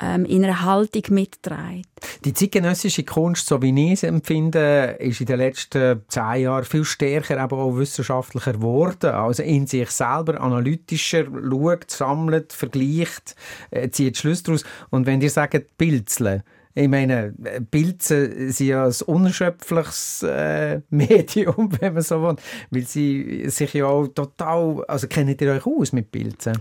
[0.00, 1.86] ähm, in einer Haltung mitträgt.
[2.24, 6.84] Die zeitgenössische Kunst, so wie ich sie empfinde, ist in den letzten zehn Jahren viel
[6.84, 9.10] stärker aber auch wissenschaftlicher geworden.
[9.10, 13.34] Also in sich selber analytischer schaut, sammelt, vergleicht,
[13.70, 14.64] äh, zieht Schluss daraus.
[14.90, 16.42] Und wenn ihr sagt, Pilzeln,
[16.74, 17.34] ich meine,
[17.70, 22.36] Pilze sind ja ein unerschöpfliches äh, Medium, wenn man so will,
[22.70, 26.58] weil sie sich ja auch total, also kennt ihr euch aus mit Pilzen?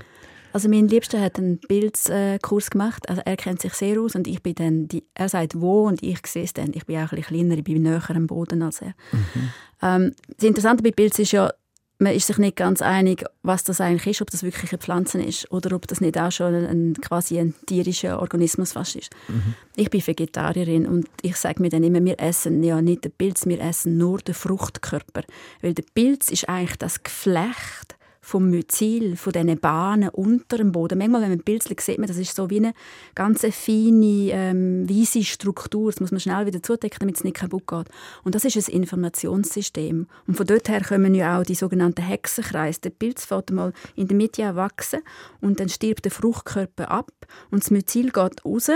[0.58, 3.08] Also mein Liebster hat einen Bildkurs gemacht.
[3.10, 6.02] Also er kennt sich sehr aus und ich bin dann, die, er sagt wo und
[6.02, 6.72] ich sehe es dann.
[6.74, 8.96] Ich bin auch ein bisschen kleiner, ich bin näher am Boden als er.
[9.12, 9.50] Mhm.
[9.84, 11.54] Ähm, das Interessante bei Pilzen ist ja,
[12.00, 15.22] man ist sich nicht ganz einig, was das eigentlich ist, ob das wirklich eine Pflanze
[15.22, 19.12] ist oder ob das nicht auch schon ein, ein quasi ein tierischer Organismus fast ist.
[19.28, 19.54] Mhm.
[19.76, 23.46] Ich bin Vegetarierin und ich sage mir dann immer, wir essen ja nicht den Pilz,
[23.46, 25.22] wir essen nur den Fruchtkörper.
[25.62, 27.96] Weil der Pilz ist eigentlich das Geflecht
[28.28, 30.98] vom Myzel, von diesen Bahnen unter dem Boden.
[30.98, 32.74] Manchmal, wenn man Pilzchen sieht, man, das ist so wie eine
[33.16, 35.92] ganz feine, ähm, weise Struktur.
[35.92, 37.88] Das muss man schnell wieder zudecken, damit es nicht kaputt geht.
[38.26, 40.08] Und das ist ein Informationssystem.
[40.28, 42.82] Und von dort her kommen ja auch die sogenannten Hexenkreise.
[42.82, 45.00] Der Pilz fängt mal in der Mitte wachsen
[45.40, 47.12] und dann stirbt der Fruchtkörper ab
[47.50, 48.70] und das Myzel geht raus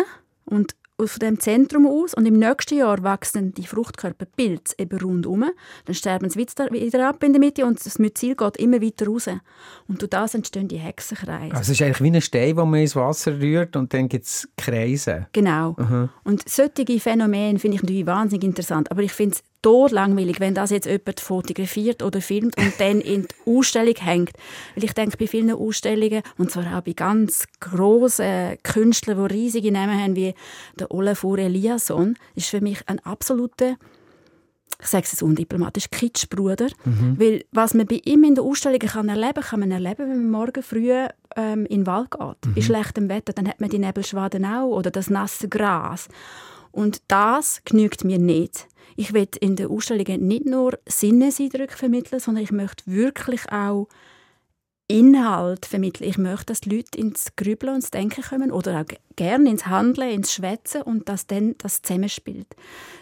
[0.46, 0.76] und
[1.08, 5.46] von dem Zentrum aus und im nächsten Jahr wachsen die Fruchtkörperpilze eben rundum.
[5.86, 9.28] Dann sterben sie wieder ab in der Mitte und das Myzel geht immer weiter raus.
[9.88, 11.56] Und durch das entstehen die Hexenkreise.
[11.56, 14.26] Also es ist eigentlich wie ein Stein, den man ins Wasser rührt und dann gibt
[14.26, 15.28] es Kreise.
[15.34, 15.76] Genau.
[15.78, 16.10] Mhm.
[16.24, 18.92] Und solche Phänomene finde ich natürlich wahnsinnig interessant.
[18.92, 23.02] Aber ich finde es tot langweilig, wenn das jetzt jemand fotografiert oder filmt und dann
[23.02, 24.32] in die Ausstellung hängt.
[24.76, 29.72] Weil ich denke, bei vielen Ausstellungen, und zwar auch bei ganz grossen Künstlern, die riesige
[29.72, 30.34] Namen haben, wie
[30.80, 33.78] der Olafur Eliasson, ist für mich ein absoluter
[34.82, 36.68] ich sage es undiplomatisch, Kitschbruder.
[36.86, 37.20] Mhm.
[37.20, 40.32] Weil was man bei ihm in der Ausstellung kann erleben kann, man erleben, wenn man
[40.32, 40.92] morgen früh
[41.36, 42.46] ähm, in den Wald geht.
[42.46, 42.54] Mhm.
[42.56, 46.08] Bei schlechtem Wetter, dann hat man die Nebelschwaden auch oder das nasse Gras.
[46.72, 48.68] Und das genügt mir nicht.
[48.96, 53.88] Ich will in den Ausstellungen nicht nur Sinneseindrücke vermitteln, sondern ich möchte wirklich auch
[54.92, 56.10] Inhalt vermitteln.
[56.10, 59.68] Ich möchte, dass die Leute ins Grübeln und ins Denken kommen oder auch gerne ins
[59.68, 62.48] Handeln, ins Schwätzen und dass dann das zusammenspielt.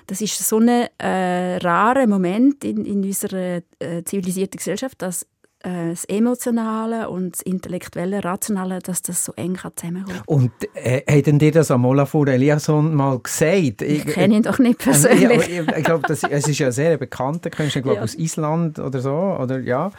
[0.05, 5.25] Das ist so ein äh, rarer Moment in, in unserer äh, zivilisierten Gesellschaft, dass
[5.61, 10.23] äh, das Emotionale und das Intellektuelle, Rationale, dass das so eng zusammenkommt.
[10.25, 13.81] Und äh, haben dir das am Olafur Eliasson mal gesagt?
[13.81, 15.47] Ich, ich kenne ihn doch nicht ähm, persönlich.
[15.47, 18.03] Ja, ich, ich glaube, es ist ja ein sehr bekannter Künstler, glaube ja.
[18.03, 19.91] aus Island oder so, oder ja.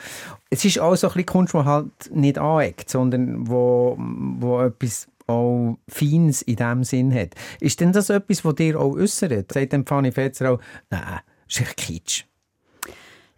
[0.49, 5.09] Es ist auch so ein bisschen Kunst, die halt nicht aneckt, sondern wo, wo etwas
[5.27, 7.35] auch Feins in diesem Sinn hat.
[7.61, 9.53] Ist denn das etwas, was dir auch äußert?
[9.53, 12.25] Sagt dann Fanny Fetzer auch, nein, das ist echt Kitsch.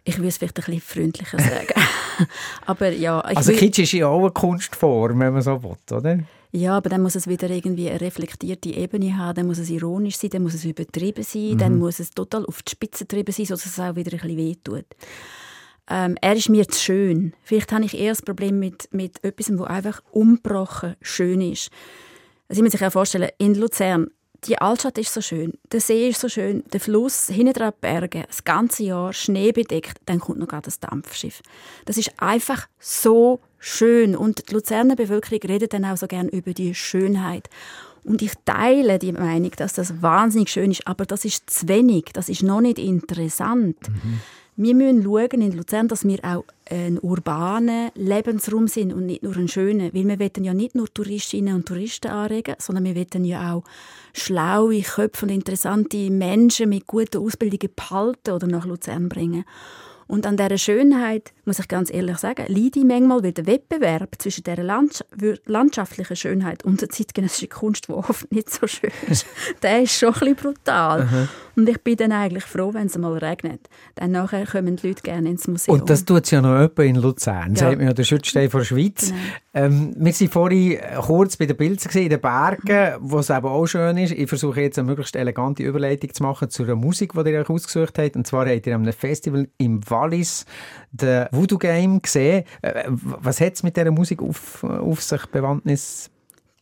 [0.05, 1.73] Ich würde es vielleicht ein bisschen freundlicher sagen.
[2.65, 6.19] aber ja, also Kitsch ist ja auch eine Kunstform, wenn man so will, oder?
[6.51, 10.17] Ja, aber dann muss es wieder irgendwie eine reflektierte Ebene haben, dann muss es ironisch
[10.17, 11.57] sein, dann muss es übertrieben sein, mhm.
[11.57, 14.37] dann muss es total auf die Spitze getrieben sein, sodass es auch wieder ein bisschen
[14.37, 14.85] wehtut.
[15.89, 17.33] Ähm, er ist mir zu schön.
[17.43, 21.71] Vielleicht habe ich eher das Problem mit, mit etwas, das einfach ungebrochen schön ist.
[22.49, 24.07] Sie müssen sich ja vorstellen, in Luzern,
[24.47, 28.23] die Altstadt ist so schön, der See ist so schön, der Fluss, hinten dran Berge,
[28.27, 31.41] das ganze Jahr Schnee bedeckt, dann kommt noch gerade das Dampfschiff.
[31.85, 36.53] Das ist einfach so schön und die Luzerner Bevölkerung redet dann auch so gern über
[36.53, 37.49] die Schönheit.
[38.03, 42.05] Und ich teile die Meinung, dass das wahnsinnig schön ist, aber das ist zu wenig,
[42.13, 43.77] das ist noch nicht interessant.
[43.87, 44.19] Mhm.
[44.55, 49.35] Wir müssen schauen in Luzern, dass wir auch ein urbaner Lebensraum sind und nicht nur
[49.35, 49.93] ein schöner.
[49.93, 53.63] Weil wir wollen ja nicht nur Touristinnen und Touristen anregen, sondern wir wollen ja auch
[54.13, 59.45] schlaue Köpfe und interessante Menschen mit guter Ausbildung behalten oder nach Luzern bringen.
[60.07, 64.15] Und an dieser Schönheit, muss ich ganz ehrlich sagen, leide ich manchmal, weil der Wettbewerb
[64.19, 64.63] zwischen dieser
[65.45, 69.25] landschaftlichen Schönheit und der zeitgenössischen Kunst, die oft nicht so schön ist,
[69.63, 71.01] der ist schon ein bisschen brutal.
[71.01, 71.27] Aha.
[71.55, 73.69] Und ich bin dann eigentlich froh, wenn es mal regnet.
[73.95, 75.79] Dann nachher kommen die Leute gerne ins Museum.
[75.79, 77.53] Und das tut es ja noch jemand in Luzern.
[77.53, 77.59] Ja.
[77.59, 79.09] Sagt man ja der Schutzstein von der Schweiz.
[79.09, 79.21] Genau.
[79.53, 83.67] Ähm, wir waren vorhin kurz bei den Bildern in den Bergen, wo es eben auch
[83.67, 84.13] schön ist.
[84.13, 87.49] Ich versuche jetzt eine möglichst elegante Überleitung zu machen zu der Musik, die ihr euch
[87.49, 88.15] ausgesucht habt.
[88.15, 90.45] Und zwar habt ihr am Festival im Wallis
[90.91, 92.43] den Voodoo Game gesehen.
[92.61, 96.11] Äh, was hat es mit dieser Musik auf, auf sich, Bewandtnis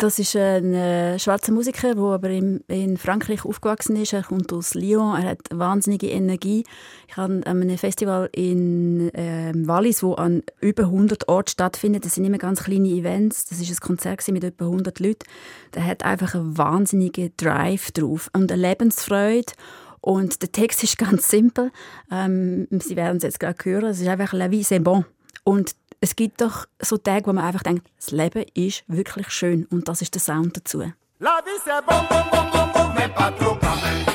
[0.01, 4.13] das ist ein äh, schwarzer Musiker, der aber in, in, Frankreich aufgewachsen ist.
[4.13, 6.63] Er kommt aus Lyon, er hat wahnsinnige Energie.
[7.07, 12.03] Ich habe einem Festival in äh, Wallis, wo an über 100 Orten stattfindet.
[12.03, 13.45] Das sind immer ganz kleine Events.
[13.45, 15.27] Das ist ein Konzert mit etwa 100 Leuten.
[15.75, 19.53] Der hat einfach einen wahnsinnigen Drive drauf und eine Lebensfreude.
[20.02, 21.72] Und der Text ist ganz simpel.
[22.12, 23.86] Ähm, Sie werden es jetzt gerade hören.
[23.86, 25.06] Es ist einfach «La vie c'est bon».
[25.44, 29.66] Und es gibt doch so Tage, wo man einfach denkt, das Leben ist wirklich schön
[29.66, 30.80] und das ist der Sound dazu.
[31.20, 34.11] La vie c'est bon, bon, bon, bon, bon, mais pas trop quand même.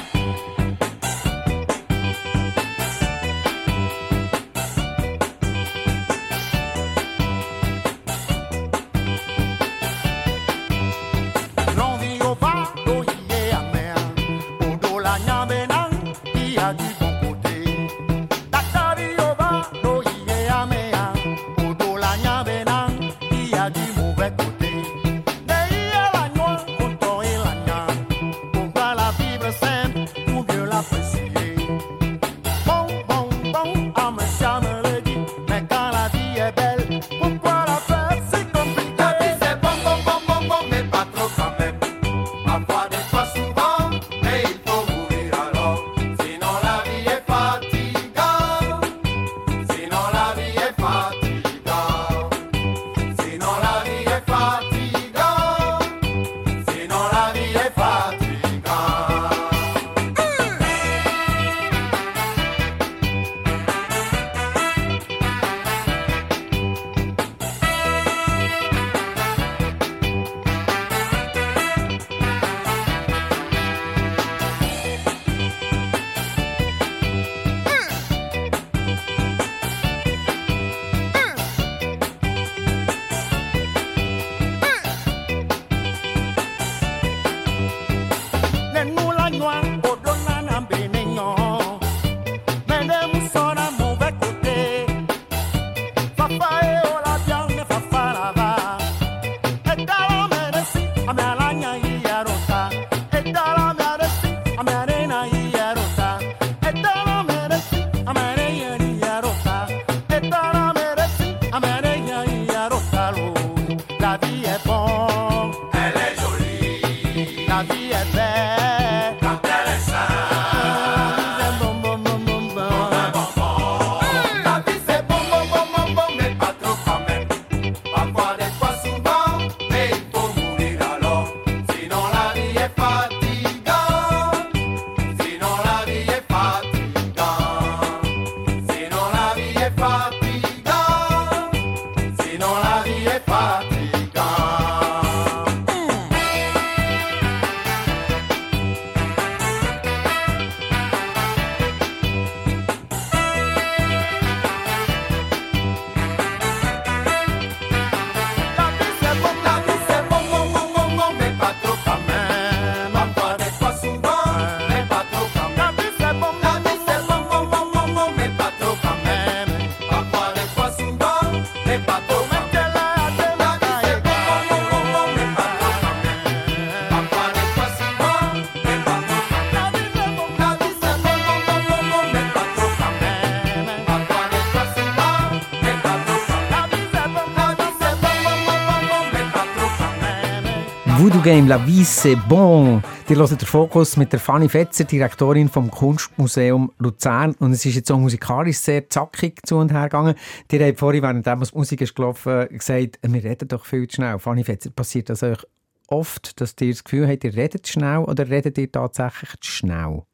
[191.27, 192.81] Game La Vie c'est bon.
[193.09, 197.35] Die hören den Fokus mit der Fanny Fetzer, Direktorin vom Kunstmuseum Luzern.
[197.41, 200.15] Und es ist jetzt auch musikalisch sehr zackig zu und her gegangen.
[200.53, 204.21] Die habt vorhin, während die Musik ist gelaufen, gesagt, wir reden doch viel zu schnell.
[204.21, 205.45] Fanny Fetzer, passiert das euch
[205.89, 210.05] oft, dass ihr das Gefühl habt, ihr redet schnell oder redet ihr tatsächlich zu schnell?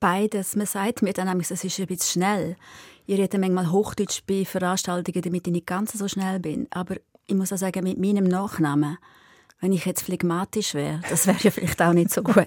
[0.00, 0.56] Beides.
[0.56, 2.56] Man sagt mir dann nämlich, es ist ein bisschen schnell.
[3.06, 6.66] Ich rede manchmal Hochdeutsch bei Veranstaltungen, damit ich nicht ganz so schnell bin.
[6.70, 6.96] Aber
[7.28, 8.98] ich muss auch sagen, mit meinem Nachnamen
[9.62, 11.00] wenn ich jetzt phlegmatisch wäre.
[11.08, 12.46] Das wäre ja vielleicht auch nicht so gut.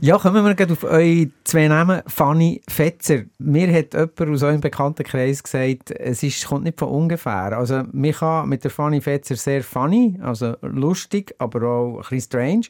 [0.00, 2.02] Ja, kommen wir gerade auf eure zwei Namen.
[2.06, 3.24] Fanny Fetzer.
[3.38, 7.58] Mir hat jemand aus eurem Bekanntenkreis gesagt, es ist, kommt nicht von ungefähr.
[7.58, 12.20] Also, man kann mit der Fanny Fetzer sehr funny, also lustig, aber auch ein bisschen
[12.20, 12.66] strange.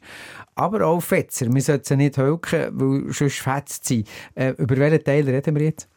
[0.54, 1.52] Aber auch Fetzer.
[1.52, 4.04] Wir sollten sie nicht hölken, weil sonst fetzt sie.
[4.34, 5.90] Äh, über welchen Teil reden wir jetzt?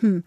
[0.00, 0.22] Hm.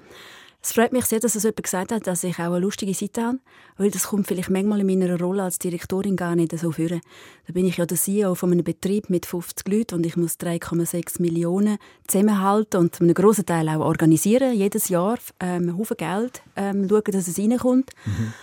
[0.61, 3.23] Es freut mich sehr, dass es jemand gesagt hat, dass ich auch eine lustige Seite
[3.23, 3.39] habe,
[3.77, 6.87] weil das kommt vielleicht manchmal in meiner Rolle als Direktorin gar nicht so vor.
[6.87, 10.35] Da bin ich ja der CEO von einem Betrieb mit 50 Leuten und ich muss
[10.35, 16.89] 3,6 Millionen zusammenhalten und einen grossen Teil auch organisieren, jedes Jahr ähm, Haufen Geld ähm,
[16.89, 17.91] schauen, dass es reinkommt.
[18.05, 18.33] Mhm.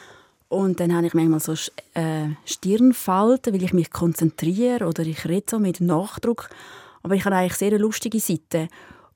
[0.48, 1.54] Und dann habe ich manchmal so
[1.94, 6.48] äh, Stirnfalten, weil ich mich konzentriere oder ich rede so mit Nachdruck.
[7.02, 8.68] Aber ich habe eigentlich sehr eine lustige Seite.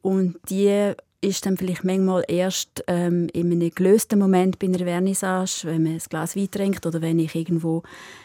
[0.02, 5.62] Und die ist dann vielleicht manchmal erst ähm, in einem gelösten Moment bei einer Vernissage,
[5.64, 7.82] wenn man ein Glas Wein trinkt oder wenn ich irgendwo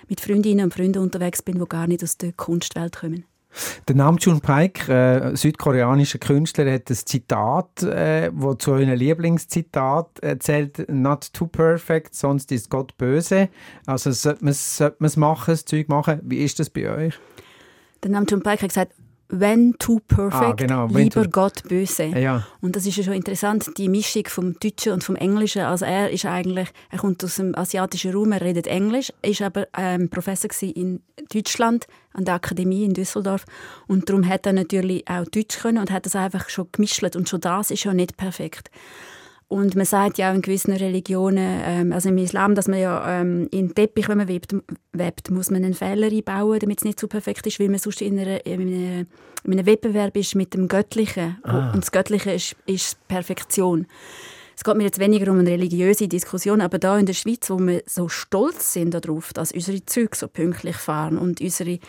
[0.10, 3.26] mit Freundinnen und Freunden unterwegs bin, die gar nicht aus der Kunstwelt kommen.
[3.88, 10.90] Der Namjoon Paik, äh, südkoreanischer Künstler, hat ein Zitat, äh, wo zu einem Lieblingszitat erzählt:
[10.90, 13.50] "Not too perfect, sonst ist Gott böse."
[13.86, 16.20] Also sollte man es machen, das Zeug machen.
[16.24, 17.20] Wie ist das bei euch?
[18.02, 18.94] Der Namjoon Paik hat gesagt:
[19.30, 20.88] wenn too perfect, ah, genau.
[20.88, 22.06] lieber Gott böse.
[22.06, 22.46] Ja.
[22.62, 25.64] Und das ist ja schon interessant, die Mischung vom Deutschen und vom Englischen.
[25.64, 29.68] Also er ist eigentlich, er kommt aus dem asiatischen Raum, er redet Englisch, ist aber
[29.78, 31.02] ähm, Professor in
[31.34, 33.46] Deutschland an der Akademie in Düsseldorf
[33.88, 37.28] und darum hat er natürlich auch Deutsch können und hat das einfach schon gemischt und
[37.28, 38.70] schon das ist ja nicht perfekt.
[39.54, 43.22] Und man sagt ja auch in gewissen Religionen, ähm, also im Islam, dass man ja
[43.22, 44.56] ähm, in den Teppich, wenn man webt,
[44.94, 48.02] webt, muss man einen Fehler einbauen, damit es nicht zu perfekt ist, weil man sonst
[48.02, 49.08] in, einer, in, einem,
[49.44, 51.38] in einem Wettbewerb ist mit dem Göttlichen.
[51.44, 51.72] Ah.
[51.72, 53.86] Und das Göttliche ist, ist Perfektion.
[54.56, 57.58] Es geht mir jetzt weniger um eine religiöse Diskussion, aber da in der Schweiz, wo
[57.60, 61.80] wir so stolz sind darauf, dass unsere Züge so pünktlich fahren und unsere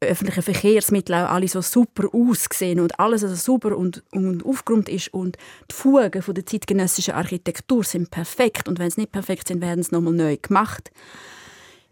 [0.00, 5.12] öffentlichen Verkehrsmittel auch alle so super aussehen und alles also super und, und aufgeräumt ist
[5.12, 5.36] und
[5.70, 9.82] die Fugen von der zeitgenössischen Architektur sind perfekt und wenn sie nicht perfekt sind, werden
[9.82, 10.90] sie nochmal neu gemacht.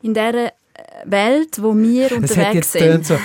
[0.03, 0.53] In dieser
[1.05, 3.07] Welt, wo wir unterwegs sind.
[3.07, 3.19] So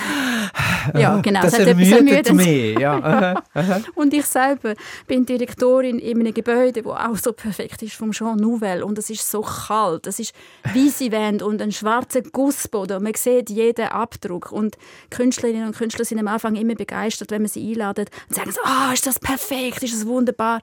[0.94, 1.42] ja, genau.
[1.42, 2.78] Das, das ermüdet mich.
[2.78, 3.42] Ja.
[3.94, 4.74] Und ich selber
[5.06, 9.10] bin Direktorin in einem Gebäude, das auch so perfekt ist vom Jean Nouvel und es
[9.10, 10.06] ist so kalt.
[10.06, 13.02] Es ist weiße Wände und ein schwarzer Gussboden.
[13.02, 14.76] Man sieht jeden Abdruck und
[15.10, 18.60] Künstlerinnen und Künstler sind am Anfang immer begeistert, wenn man sie einladet und sagen so,
[18.64, 20.60] ah, oh, ist das perfekt, ist das wunderbar.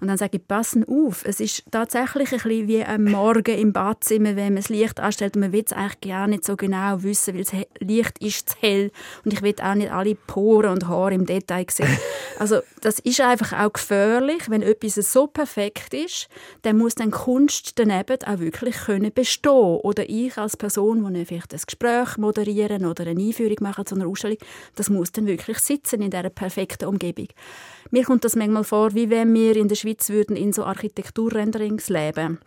[0.00, 3.72] Und dann sage ich, passen auf, es ist tatsächlich ein bisschen wie am Morgen im
[3.72, 7.02] Badzimmer, wenn man das Licht anstellt und man will es eigentlich gar nicht so genau
[7.02, 8.90] wissen, weil das Licht ist zu hell
[9.24, 11.98] und ich will auch nicht alle Poren und Haare im Detail sehen.
[12.38, 16.26] Also das ist einfach auch gefährlich, wenn etwas so perfekt ist,
[16.62, 21.52] dann muss dann Kunst daneben auch wirklich können bestehen oder ich als Person, die vielleicht
[21.52, 24.38] ein Gespräch moderieren oder eine Einführung machen zu einer Ausstellung,
[24.74, 27.28] das muss dann wirklich sitzen in dieser perfekten Umgebung.
[27.90, 31.90] Mir kommt das manchmal vor, wie wenn wir in der Schweiz würden in so Architekturrenderings
[31.90, 32.38] leben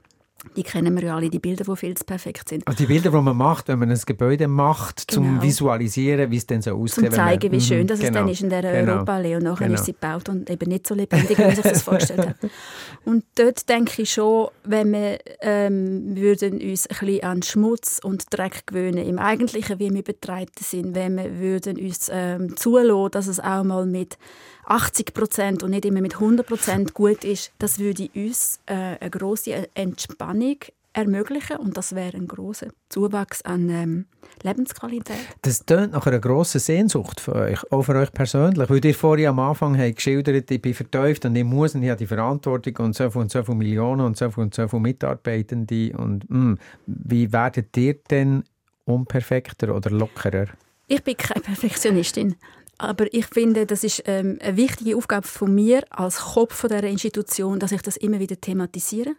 [0.56, 2.67] die kennen wir ja alle, die Bilder, die viel zu perfekt sind.
[2.67, 5.21] Also die Bilder, die man macht, wenn man ein Gebäude macht, genau.
[5.21, 7.06] zum Visualisieren, wie es dann so aussieht.
[7.06, 8.10] Zum zeigen, wie schön mhm, das genau.
[8.10, 8.93] es dann ist in der genau.
[8.93, 9.36] Europaallee.
[9.36, 9.79] Und nachher genau.
[9.79, 12.38] ist sie gebaut und eben nicht so lebendig, wie man sich das vorgestellt hat.
[13.06, 18.25] Und dort denke ich schon, wenn wir ähm, würden uns ein bisschen an Schmutz und
[18.29, 23.27] Dreck gewöhnen, im Eigentlichen, wie wir betreiben sind, wenn wir würden uns ähm, zulassen, dass
[23.27, 24.17] es auch mal mit
[24.65, 29.10] 80 Prozent und nicht immer mit 100 Prozent gut ist, das würde uns äh, eine
[29.10, 30.58] große Entspannung
[30.93, 34.06] ermöglichen und das wäre ein großer Zuwachs an ähm,
[34.43, 35.17] Lebensqualität.
[35.41, 39.28] Das tönt nach einer grossen Sehnsucht für euch, auch für euch persönlich, weil ihr vorhin
[39.28, 42.76] am Anfang habt geschildert, ich bin vertäuft und ich muss und ich habe die Verantwortung
[42.78, 46.30] und so viel und so viele Millionen und so viel und so viele Mitarbeitende und
[46.30, 48.43] mh, hm, wie werdet ihr denn
[48.86, 50.46] unperfekter oder lockerer?
[50.87, 52.35] Ich bin keine Perfektionistin.
[52.78, 56.84] Aber ich finde, das ist ähm, eine wichtige Aufgabe von mir als Kopf von dieser
[56.84, 59.12] Institution, dass ich das immer wieder thematisiere.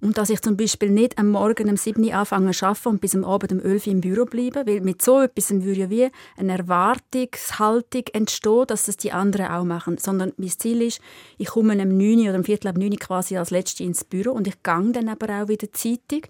[0.00, 3.00] Und dass ich zum Beispiel nicht am Morgen um 7 Uhr anfange zu arbeiten und
[3.00, 4.66] bis am Abend um 11 Uhr im Büro bleibe.
[4.66, 9.64] Weil mit so etwas würde ja wie eine Erwartungshaltung entstehen, dass das die anderen auch
[9.64, 9.96] machen.
[9.98, 11.00] Sondern mein Ziel ist,
[11.38, 14.04] ich komme um 9 Uhr oder um Viertel ab 9 Uhr quasi als Letzte ins
[14.04, 16.28] Büro und ich gehe dann aber auch wieder zeitig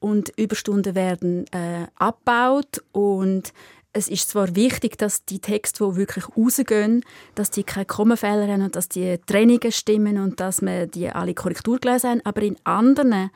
[0.00, 3.54] und Überstunden werden äh, abgebaut und
[3.94, 7.04] es ist zwar wichtig, dass die Texte, die wirklich rausgehen,
[7.36, 11.32] dass die keine Kommenfehler haben und dass die Trennungen stimmen und dass man die alle
[11.32, 13.30] Korrektur gelesen haben, aber in anderen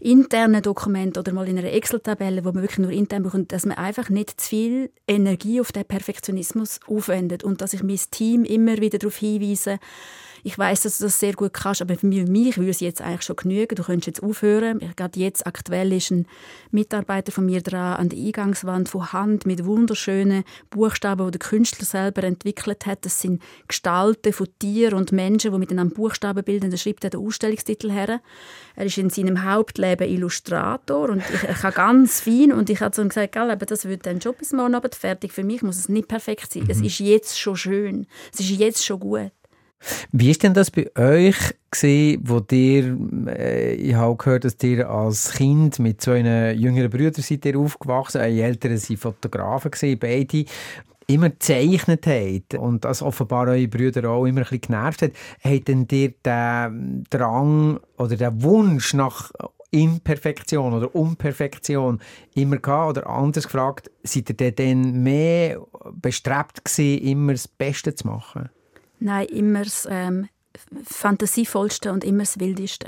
[0.00, 3.78] internen Dokumenten oder mal in einer Excel-Tabelle, wo man wirklich nur intern bekommt, dass man
[3.78, 7.42] einfach nicht zu viel Energie auf den Perfektionismus aufwendet.
[7.42, 9.78] Und dass ich mein Team immer wieder darauf hinweise,
[10.44, 13.22] ich weiß, dass du das sehr gut kannst, aber für mich würde es jetzt eigentlich
[13.22, 13.76] schon genügen.
[13.76, 14.78] Du könntest jetzt aufhören.
[14.94, 16.26] Gerade jetzt aktuell ist ein
[16.70, 21.86] Mitarbeiter von mir dran an der Eingangswand von Hand mit wunderschönen Buchstaben, die der Künstler
[21.86, 23.06] selber entwickelt hat.
[23.06, 26.70] Das sind Gestalten von Tieren und Menschen, die miteinander Buchstaben bilden.
[26.70, 28.20] Da schreibt er den Ausstellungstitel her.
[28.76, 32.94] Er ist in seinem Hauptleben Illustrator und ich, ich habe ganz fein und ich habe
[32.94, 35.32] so gesagt, aber das wird dein Job bis morgen Abend fertig.
[35.32, 36.64] Für mich muss es nicht perfekt sein.
[36.64, 36.70] Mhm.
[36.70, 38.06] Es ist jetzt schon schön.
[38.30, 39.32] Es ist jetzt schon gut.
[40.12, 41.36] Wie ist denn das bei euch
[41.70, 42.96] gesehen, wo ihr,
[43.28, 48.20] äh, ich habe gehört, dass ihr als Kind mit einem jüngeren Brüdern seid ihr aufgewachsen,
[48.20, 50.44] eure Eltern sind Fotografen gewesen, beide
[51.06, 55.12] immer gezeichnet habt und das offenbar eure Brüder auch immer ein bisschen genervt hat,
[55.42, 59.30] hat denn dir den Drang oder den Wunsch nach
[59.74, 62.00] Imperfektion oder Unperfektion
[62.34, 62.90] immer gehabt?
[62.90, 65.60] Oder anders gefragt, seid ihr denn mehr
[66.00, 68.50] bestrebt gewesen, immer das Beste zu machen?
[69.00, 70.28] Nein, immer das ähm,
[70.84, 72.86] Fantasievollste und immer das Wildeste.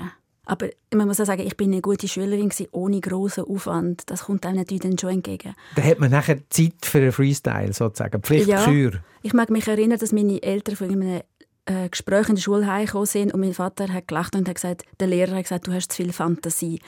[0.48, 4.04] Aber man muss auch sagen, ich bin eine gute Schülerin gewesen, ohne großen Aufwand.
[4.06, 5.54] Das kommt einem natürlich dann schon entgegen.
[5.74, 8.92] Da hat man nachher Zeit für einen Freestyle sozusagen, Pflichtkür.
[8.92, 11.20] Ja, ich mag mich erinnern, dass meine Eltern von einem
[11.66, 14.84] äh, Gespräch in der Schule heimgekommen sind und mein Vater hat gelacht und hat gesagt,
[15.00, 16.80] der Lehrer hat gesagt, du hast zu viel Fantasie.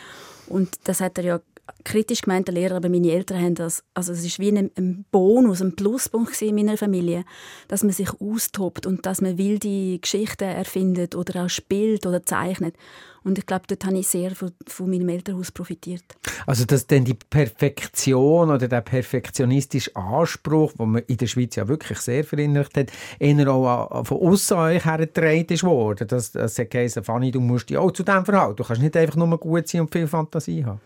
[0.46, 1.40] Und das hat er ja
[1.84, 5.04] kritisch gemeint, der Lehrer, aber meine Eltern haben das, also es ist wie ein, ein
[5.10, 7.24] Bonus, ein Pluspunkt in meiner Familie,
[7.68, 12.74] dass man sich austobt und dass man wilde Geschichten erfindet oder auch spielt oder zeichnet.
[13.24, 16.04] Und ich glaube, dort habe ich sehr von, von meinem Elternhaus profitiert.
[16.46, 21.68] Also dass denn die Perfektion oder der perfektionistische Anspruch, den man in der Schweiz ja
[21.68, 26.08] wirklich sehr verinnerlicht hat, eher auch von außen euch hergetragen ist worden.
[26.08, 28.56] Dass sie gesagt Fanny, du musst dich auch zu dem verhalten.
[28.56, 30.80] Du kannst nicht einfach nur gut sein und viel Fantasie haben.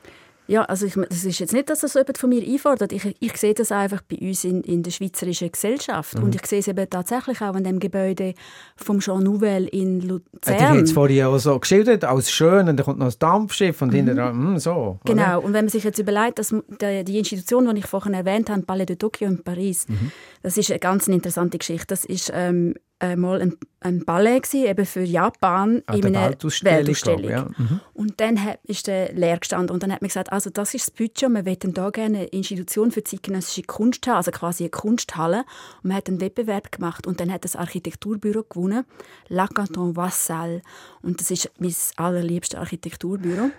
[0.48, 2.92] Ja, also ich, das ist jetzt nicht, dass das jemand von mir einfordert.
[2.92, 6.18] Ich, ich sehe das einfach bei uns in, in der schweizerischen Gesellschaft.
[6.18, 6.24] Mhm.
[6.24, 8.34] Und ich sehe es eben tatsächlich auch in dem Gebäude
[8.76, 10.58] vom Jean Nouvel in Luzern.
[10.58, 13.14] Ja, die hat es vorhin auch so geschildert, als schön, und dann kommt noch ein
[13.18, 13.96] Dampfschiff und mhm.
[13.96, 14.98] hinterher, mm, so.
[15.04, 15.44] Genau, oder?
[15.44, 18.62] und wenn man sich jetzt überlegt, dass die, die Institution, die ich vorhin erwähnt habe,
[18.62, 20.10] Palais de Tokyo in Paris, mhm.
[20.42, 21.86] das ist eine ganz interessante Geschichte.
[21.88, 22.74] Das ist ähm,
[23.16, 26.78] mal ein, ein Ballet gewesen, eben für Japan ah, in einer Weltausstellung.
[26.78, 27.30] Weltausstellung.
[27.30, 27.48] Ja.
[27.56, 27.80] Mhm.
[27.94, 30.86] Und dann hat, ist der leer gestanden und dann hat man gesagt, also das ist
[30.86, 34.70] das Budget, wir wollen da gerne eine Institution für zeitgenössische Kunst haben, also quasi eine
[34.70, 35.44] Kunsthalle.
[35.82, 38.84] Und man hat einen Wettbewerb gemacht und dann hat das Architekturbüro gewonnen,
[39.28, 40.62] La Canton Vassal.
[41.02, 43.50] Und das ist mein allerliebstes Architekturbüro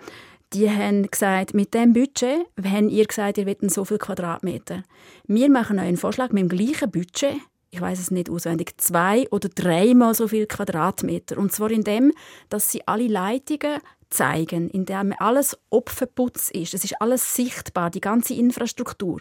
[0.54, 4.84] die haben gesagt, mit dem Budget haben ihr gesagt, ihr wollt so viel Quadratmeter.
[5.26, 7.34] Wir machen euch einen Vorschlag mit dem gleichen Budget
[7.74, 11.36] ich weiß es nicht auswendig, zwei oder dreimal so viel Quadratmeter.
[11.38, 12.12] Und zwar in dem,
[12.48, 16.72] dass sie alle Leitungen zeigen, in dem alles Opferputz ist.
[16.72, 19.20] Es ist alles sichtbar, die ganze Infrastruktur.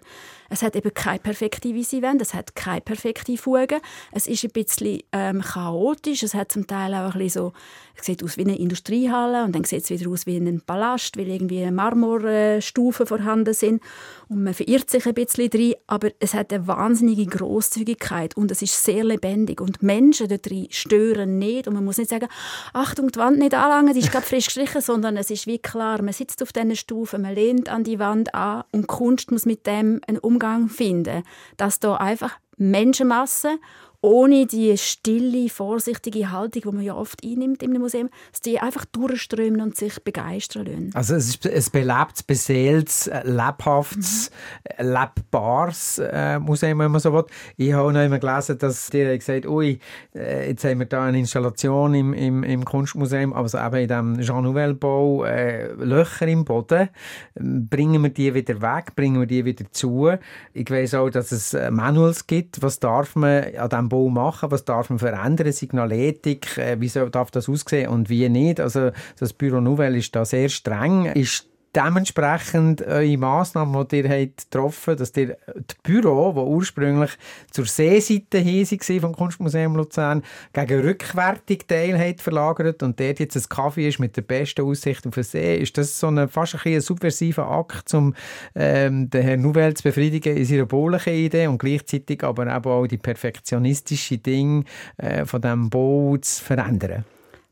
[0.54, 3.82] Es hat eben keine perfekte Visiwand, es hat keine perfekte Fuge.
[4.12, 7.54] Es ist ein bisschen ähm, chaotisch, es hat zum Teil auch ein so,
[7.96, 11.18] es sieht aus wie eine Industriehalle und dann sieht es wieder aus wie ein Palast,
[11.18, 13.82] weil irgendwie Marmorstufen vorhanden sind.
[14.30, 18.62] Und man verirrt sich ein bisschen drin, aber es hat eine wahnsinnige Großzügigkeit und es
[18.62, 19.60] ist sehr lebendig.
[19.60, 22.28] Und Menschen dort drin stören nicht und man muss nicht sagen,
[22.74, 26.04] Achtung, die Wand nicht anlangen, die ist gerade frisch gestrichen, sondern es ist wie klar,
[26.04, 29.66] man sitzt auf diesen Stufen, man lehnt an die Wand an und Kunst muss mit
[29.66, 31.24] dem einen Umgang finden,
[31.58, 33.60] dass da einfach Menschenmassen
[34.04, 38.84] ohne die stille, vorsichtige Haltung, die man ja oft einnimmt im Museum, dass die einfach
[38.84, 40.92] durchströmen und sich begeistern lassen.
[40.94, 44.30] Also es ist ein belebtes, beseeltes, lebhaftes,
[44.78, 44.92] mhm.
[44.92, 47.24] lebbares äh, Museum, wenn man so will.
[47.56, 49.80] Ich habe noch einmal gelesen, dass die gesagt ui,
[50.14, 54.22] äh, jetzt haben wir da eine Installation im, im, im Kunstmuseum, also eben in diesem
[54.22, 56.90] Jean Nouvel-Bau, äh, Löcher im Boden.
[57.36, 60.12] Bringen wir die wieder weg, bringen wir die wieder zu.
[60.52, 64.50] Ich weiß auch, dass es äh, Manuals gibt, was darf man an diesem Bau machen,
[64.50, 68.60] was darf man verändern, Signalethik, äh, wie darf das aussehen und wie nicht.
[68.60, 68.90] Also
[69.20, 71.06] das Büro Nouvelle ist da sehr streng.
[71.06, 77.12] Ist dementsprechend eure Massnahmen, die ihr habt getroffen dass ihr das Büro, das ursprünglich
[77.52, 83.36] zur Seeseite hin war vom Kunstmuseum Luzern, gegen rückwärtig Teil hat verlagert und dort jetzt
[83.36, 85.58] ein Kaffee ist mit der besten Aussicht auf den See.
[85.58, 88.14] Ist das so eine, fast ein, ein subversiver Akt, um
[88.56, 92.88] ähm, den Herrn Nouvelle zu befriedigen in seiner baulichen Idee und gleichzeitig aber eben auch
[92.88, 94.64] die perfektionistische Dinge
[94.98, 97.06] äh, von diesem Bau zu verändern?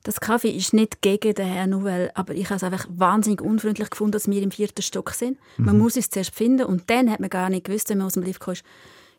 [0.04, 3.90] Das Kaffee ist nicht gegen den Herrn Nouvel, aber ich habe es einfach wahnsinnig unfreundlich
[3.90, 5.38] gefunden, dass wir im vierten Stock sind.
[5.58, 5.66] Mhm.
[5.66, 8.14] Man muss es zuerst finden und dann hat man gar nicht gewusst, wenn man aus
[8.14, 8.56] dem Lift kam,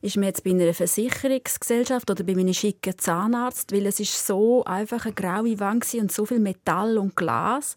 [0.01, 4.64] ist man jetzt bei einer Versicherungsgesellschaft oder bei einem schicken Zahnarzt, weil es ist so
[4.64, 7.76] einfach eine graue Wand und so viel Metall und Glas.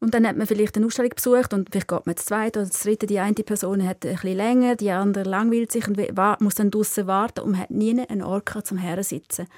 [0.00, 2.70] Und dann hat man vielleicht eine Ausstellung besucht und vielleicht geht man zu zweit oder
[2.70, 3.06] zu dritte.
[3.06, 5.98] Die eine Person hat ein bisschen länger, die andere langweilt sich und
[6.40, 9.48] muss dann draußen warten und hat nie einen Ort zum Hersitzen.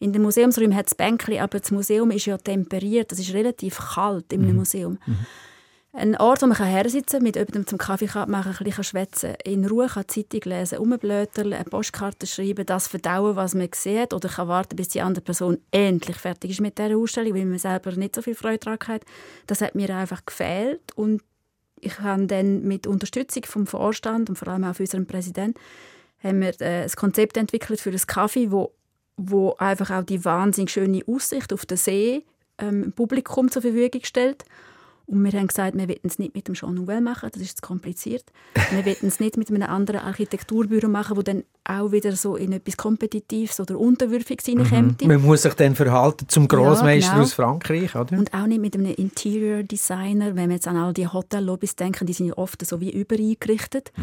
[0.00, 3.12] In den Museumsräumen hat es Bänkchen, aber das Museum ist ja temperiert.
[3.12, 4.56] Das ist relativ kalt im mhm.
[4.56, 4.98] Museum.
[5.06, 5.26] Mhm.
[5.96, 9.64] Ein Ort, wo man hersitzen kann, mit jemandem zum Kaffee machen, ein bisschen schwätzen, in
[9.64, 14.48] Ruhe kann Zeitung lesen, umblättern, eine Postkarte schreiben, das verdauen, was man sieht, oder kann
[14.48, 18.16] warten, bis die andere Person endlich fertig ist mit dieser Ausstellung, weil man selber nicht
[18.16, 19.02] so viel Freude daran hat.
[19.46, 21.22] Das hat mir einfach gefehlt und
[21.80, 25.60] ich habe dann mit Unterstützung vom Vorstand und vor allem auch von unserem Präsidenten
[26.24, 28.72] haben wir äh, ein Konzept entwickelt für das Kaffee, wo,
[29.16, 32.24] wo einfach auch die wahnsinnig schöne Aussicht auf den See
[32.58, 34.44] ähm, Publikum zur Verfügung stellt
[35.06, 37.58] und wir haben gesagt, wir wollen es nicht mit dem Jean Nouvel machen, das ist
[37.58, 38.24] zu kompliziert.
[38.70, 42.52] wir wollen es nicht mit einem anderen Architekturbüro machen, wo dann auch wieder so in
[42.52, 45.02] etwas Kompetitives oder Unterwürfiges hineinkommt.
[45.02, 45.08] Mhm.
[45.08, 47.24] Man muss sich dann verhalten zum Großmeister ja, genau.
[47.24, 48.16] aus Frankreich, oder?
[48.16, 52.06] Und auch nicht mit einem Interior Designer, wenn wir jetzt an all die Hotellobbys denken,
[52.06, 53.92] die sind ja oft so wie übereingerichtet.
[53.96, 54.02] Mhm.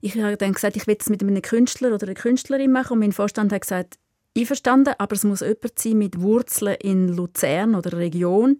[0.00, 3.00] Ich habe dann gesagt, ich will es mit einem Künstler oder einer Künstlerin machen und
[3.00, 3.98] mein Vorstand hat gesagt,
[4.36, 8.58] einverstanden, aber es muss jemand sein mit Wurzeln in Luzern oder Region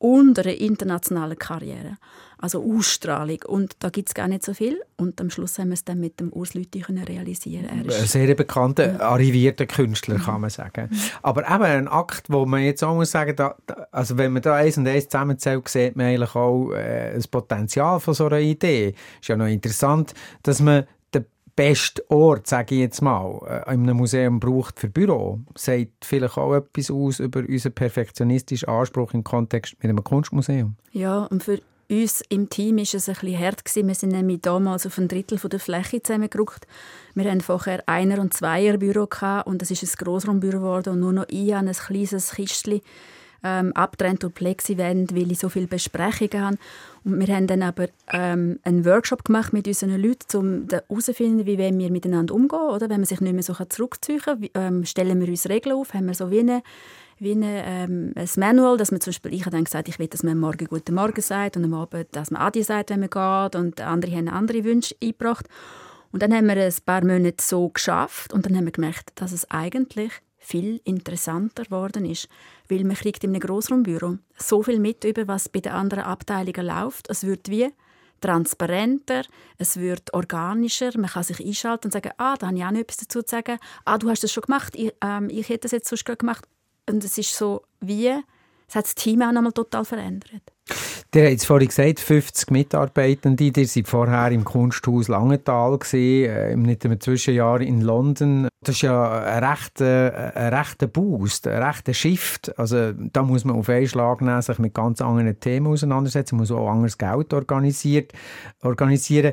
[0.00, 1.98] und eine internationale Karriere.
[2.38, 3.40] Also Ausstrahlung.
[3.46, 4.80] Und da gibt es gar nicht so viel.
[4.96, 8.94] Und am Schluss haben wir es dann mit dem Urs Lüthi realisieren Ein sehr bekannter,
[8.94, 9.00] ja.
[9.00, 10.88] arrivierter Künstler, kann man sagen.
[11.20, 13.56] Aber eben ein Akt, wo man jetzt auch muss sagen, da,
[13.92, 18.00] also wenn man da eins und eins zusammenzählt, sieht man eigentlich auch äh, das Potenzial
[18.00, 18.94] von so einer Idee.
[19.20, 20.86] Ist ja noch interessant, dass man
[21.60, 26.38] beste Ort, sage ich jetzt mal, äh, in einem Museum braucht für Büro, sagt vielleicht
[26.38, 30.76] auch etwas aus über unseren perfektionistischen Anspruch im Kontext mit einem Kunstmuseum.
[30.92, 33.62] Ja, und für uns im Team war es ein bisschen hart.
[33.74, 36.66] Wir sind nämlich damals auf ein Drittel der Fläche zusammengerückt.
[37.14, 39.06] Wir hatten vorher Einer- und Zweierbüro
[39.44, 42.80] und es ist ein Grossraumbüro geworden und nur noch ich ein kleines Kistchen
[43.42, 46.58] ähm, abtrennt durch Plexiwände, weil ich so viele Besprechungen habe.
[47.04, 51.58] Und wir haben dann aber ähm, einen Workshop gemacht mit unseren Leuten, um herauszufinden, wie
[51.58, 52.60] wir miteinander umgehen.
[52.60, 52.88] Oder?
[52.90, 56.06] Wenn man sich nicht mehr so zurückziehen kann, ähm, stellen wir uns Regeln auf, haben
[56.06, 56.62] wir so wie eine
[57.20, 60.08] wie eine, ähm, ein Manual, dass man zum Beispiel, ich habe dann gesagt, ich will,
[60.08, 63.00] dass man am Morgen «Guten Morgen» sagt und am Abend, dass man «Adi» sagt, wenn
[63.00, 65.46] man geht und andere haben andere Wünsche eingebracht.
[66.12, 69.32] Und dann haben wir ein paar Monate so geschafft und dann haben wir gemerkt, dass
[69.32, 70.12] es eigentlich
[70.50, 72.28] viel interessanter geworden ist,
[72.68, 76.66] weil man kriegt in einem Grossraumbüro so viel mit über, was bei den anderen Abteilungen
[76.66, 77.08] läuft.
[77.08, 77.68] Es wird wie
[78.20, 79.22] transparenter,
[79.58, 82.80] es wird organischer, man kann sich einschalten und sagen, ah, da habe ich auch noch
[82.80, 85.72] etwas dazu zu sagen, ah, du hast das schon gemacht, ich, ähm, ich hätte das
[85.72, 86.44] jetzt sonst gemacht.
[86.88, 88.20] Und es ist so wie,
[88.70, 90.42] es hat das Team auch nochmal total verändert.
[91.12, 96.54] Der hat jetzt vorhin gesagt, 50 Mitarbeitende, die sind vorher im Kunsthaus Langenthal gesehen, äh,
[96.54, 98.46] nicht einem Zwischenjahr in London.
[98.64, 102.56] Das ist ja ein rechter, ein rechter Boost, ein rechter Shift.
[102.56, 106.42] Also da muss man auf einen Schlag nehmen, sich mit ganz anderen Themen auseinandersetzen, man
[106.42, 108.12] muss auch anderes Geld organisiert,
[108.62, 109.32] organisieren.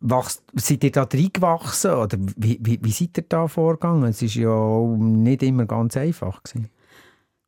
[0.00, 4.10] Wachst, seid ihr da reingewachsen oder wie, wie, wie seid ihr da vorgegangen?
[4.10, 6.42] Es war ja nicht immer ganz einfach.
[6.42, 6.68] Gewesen.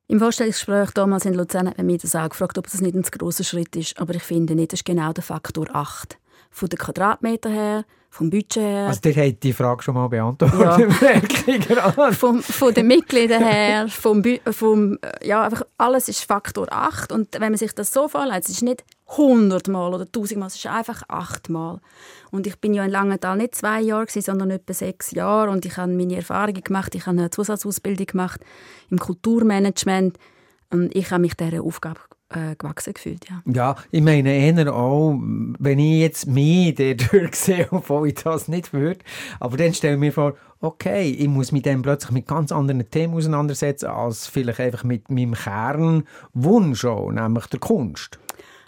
[0.07, 3.03] Im Vorstellungsgespräch damals in Luzern hat man mich das auch gefragt, ob das nicht ein
[3.03, 3.99] grosser Schritt ist.
[3.99, 6.19] Aber ich finde nicht, das ist genau der Faktor 8.
[6.51, 7.85] Von den Quadratmetern her,
[8.15, 8.87] vom Budget her.
[8.87, 10.93] Also der hat die Frage schon mal beantwortet.
[11.77, 12.13] Ja.
[12.13, 17.11] vom, von den Mitgliedern her, vom, vom, ja, einfach alles ist Faktor 8.
[17.11, 20.47] Und wenn man sich das so vorstellt, es ist nicht 100 Mal oder 1000 Mal,
[20.47, 21.81] es ist einfach 8 Mal.
[22.31, 25.51] Und ich bin ja in Langenthal nicht zwei Jahre, sondern etwa sechs Jahre.
[25.51, 28.41] Und ich habe meine Erfahrungen gemacht, ich habe eine Zusatzausbildung gemacht
[28.91, 30.19] im Kulturmanagement.
[30.71, 32.01] Und ich habe mich dieser Aufgabe
[32.31, 33.43] äh, gewachsen gefühlt, ja.
[33.47, 35.19] Ja, ich meine eher auch,
[35.59, 36.75] wenn ich jetzt mich
[37.13, 39.01] dort sehe, obwohl ich das nicht würde,
[39.41, 42.89] aber dann stelle ich mir vor, okay, ich muss mich dann plötzlich mit ganz anderen
[42.91, 48.19] Themen auseinandersetzen, als vielleicht einfach mit meinem Kernwunsch auch, nämlich der Kunst.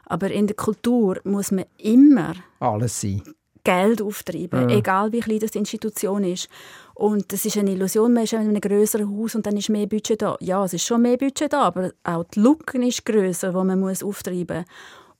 [0.04, 3.22] Aber in der Kultur muss man immer alles sein.
[3.64, 4.76] Geld auftreiben, ja.
[4.76, 6.48] egal wie klein das Institution ist.
[6.96, 9.86] Und das ist eine Illusion, man ist in einem größeren Haus und dann ist mehr
[9.86, 10.34] Budget da.
[10.40, 13.78] Ja, es ist schon mehr Budget da, aber auch die Lücken ist größer, die man
[13.78, 14.66] muss auftreiben muss.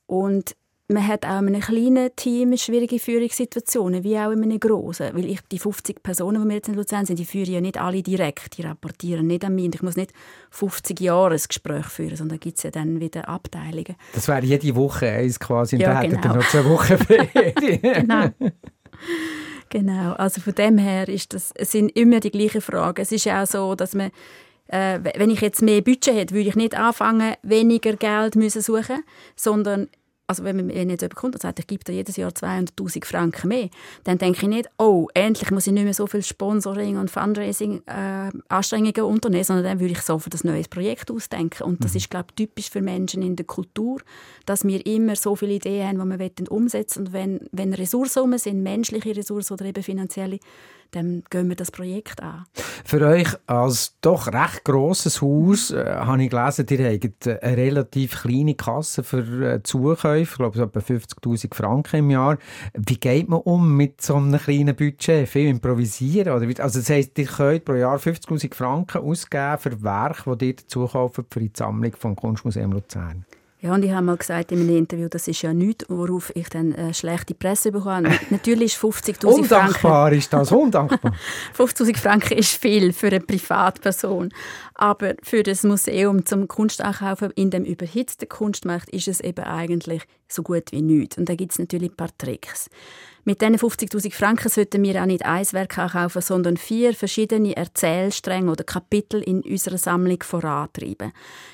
[0.07, 0.55] Und
[0.87, 5.11] man hat auch in einem kleinen Team schwierige Führungssituationen, wie auch in einem grossen.
[5.13, 7.79] Weil ich, die 50 Personen, die wir jetzt in Luzern sind, die führen ja nicht
[7.79, 9.75] alle direkt, die rapportieren nicht an mich.
[9.75, 10.13] Ich muss nicht
[10.49, 13.97] 50 Jahre ein Gespräch führen, sondern da gibt es ja dann wieder Abteilungen.
[14.15, 16.23] Das wäre jede Woche eins quasi und ja, dann genau.
[16.23, 17.81] hättet ihr noch zwei Wochen Ferien.
[17.81, 18.29] genau.
[19.69, 23.01] Genau, also von dem her ist das, sind immer die gleichen Fragen.
[23.01, 24.11] Es ist ja auch so, dass man
[24.67, 29.03] äh, wenn ich jetzt mehr Budget hätte, würde ich nicht anfangen, weniger Geld müssen suchen,
[29.35, 29.87] sondern
[30.27, 33.47] also wenn, wenn jetzt jemand kommt und sagt, ich gebe dir jedes Jahr 200'000 Franken
[33.47, 33.69] mehr,
[34.03, 38.95] dann denke ich nicht, oh, endlich muss ich nicht mehr so viel Sponsoring und Fundraising-Anstrengungen
[38.95, 41.63] äh, unternehmen, sondern dann würde ich sofort ein neues Projekt ausdenken.
[41.63, 41.97] Und das mhm.
[41.97, 44.01] ist, glaube ich, typisch für Menschen in der Kultur,
[44.45, 47.07] dass wir immer so viele Ideen haben, die wir umsetzen wollen.
[47.07, 50.39] Und wenn, wenn Ressourcen sind, menschliche Ressourcen oder eben finanzielle,
[50.91, 52.45] dann gehen wir das Projekt an.
[52.85, 58.21] Für euch als doch recht grosses Haus äh, habe ich gelesen, ihr habt eine relativ
[58.21, 62.37] kleine Kasse für äh, Zukäufe, ich glaube, etwa 50'000 Franken im Jahr.
[62.73, 65.27] Wie geht man um mit so einem kleinen Budget?
[65.27, 66.33] Viel improvisieren?
[66.33, 66.63] Oder?
[66.63, 70.87] Also das heisst, ihr könnt pro Jahr 50'000 Franken ausgeben für Werke, die ihr dazu
[70.87, 73.25] kauft für die Sammlung vom Kunstmuseum Luzern?
[73.59, 76.47] Ja, und ich habe mal gesagt in einem Interview, das ist ja nichts, worauf ich
[76.47, 78.11] dann äh, schlechte Presse bekomme.
[78.29, 79.41] Natürlich ist 50'000 Franken...
[79.41, 81.13] Undankbar ist das, undankbar.
[81.57, 84.29] 50'000 Franken ist viel für eine Privatperson.
[84.75, 90.43] Aber für das Museum zum Kunstankaufen in dem überhitzten Kunstmarkt ist es eben eigentlich so
[90.43, 91.17] gut wie nichts.
[91.17, 92.69] Und da gibt es natürlich ein paar Tricks.
[93.27, 98.49] Mit diesen 50'000 Franken sollten wir auch nicht ein Werk kaufen, sondern vier verschiedene Erzählstränge
[98.49, 101.11] oder Kapitel in unserer Sammlung vorantreiben.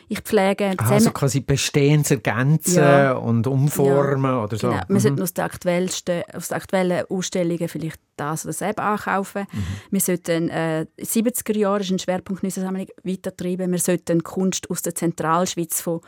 [0.07, 0.75] Ich pflege...
[0.77, 3.13] Also quasi Bestehendes ergänzen ja.
[3.13, 4.43] und umformen ja.
[4.43, 4.69] oder so.
[4.69, 4.83] Genau.
[4.87, 4.99] Wir mhm.
[4.99, 9.47] sollten aus den, aktuellsten, aus den aktuellen Ausstellungen vielleicht das oder das ankaufen.
[9.51, 9.65] Mhm.
[9.89, 13.71] Wir sollten äh, 70er Jahre ist ein Schwerpunkt in unserer Sammlung weitertreiben.
[13.71, 16.01] Wir sollten Kunst aus der Zentralschweiz von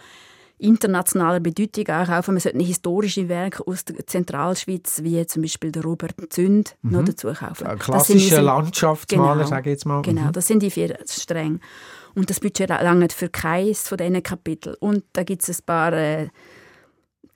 [0.57, 2.27] internationaler Bedeutung auch.
[2.27, 6.91] Man sollte historische Werke aus der Zentralschweiz, wie zum Beispiel der Robert Zünd, mhm.
[6.91, 7.67] noch dazu kaufen.
[7.79, 10.01] Klassische Landschaftsmaler, genau, sage ich jetzt mal.
[10.01, 10.31] Genau, mhm.
[10.31, 11.59] das sind die vier Stränge.
[12.15, 14.75] Und das Budget langt für keines von diesen Kapiteln.
[14.79, 16.29] Und da gibt es ein paar äh,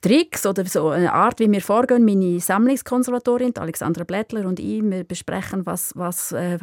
[0.02, 2.06] Tricks oder so eine Art, wie wir vorgehen.
[2.06, 6.58] Meine Sammlungskonservatorin, Alexandra Blättler und ich, wir besprechen, was, was, äh,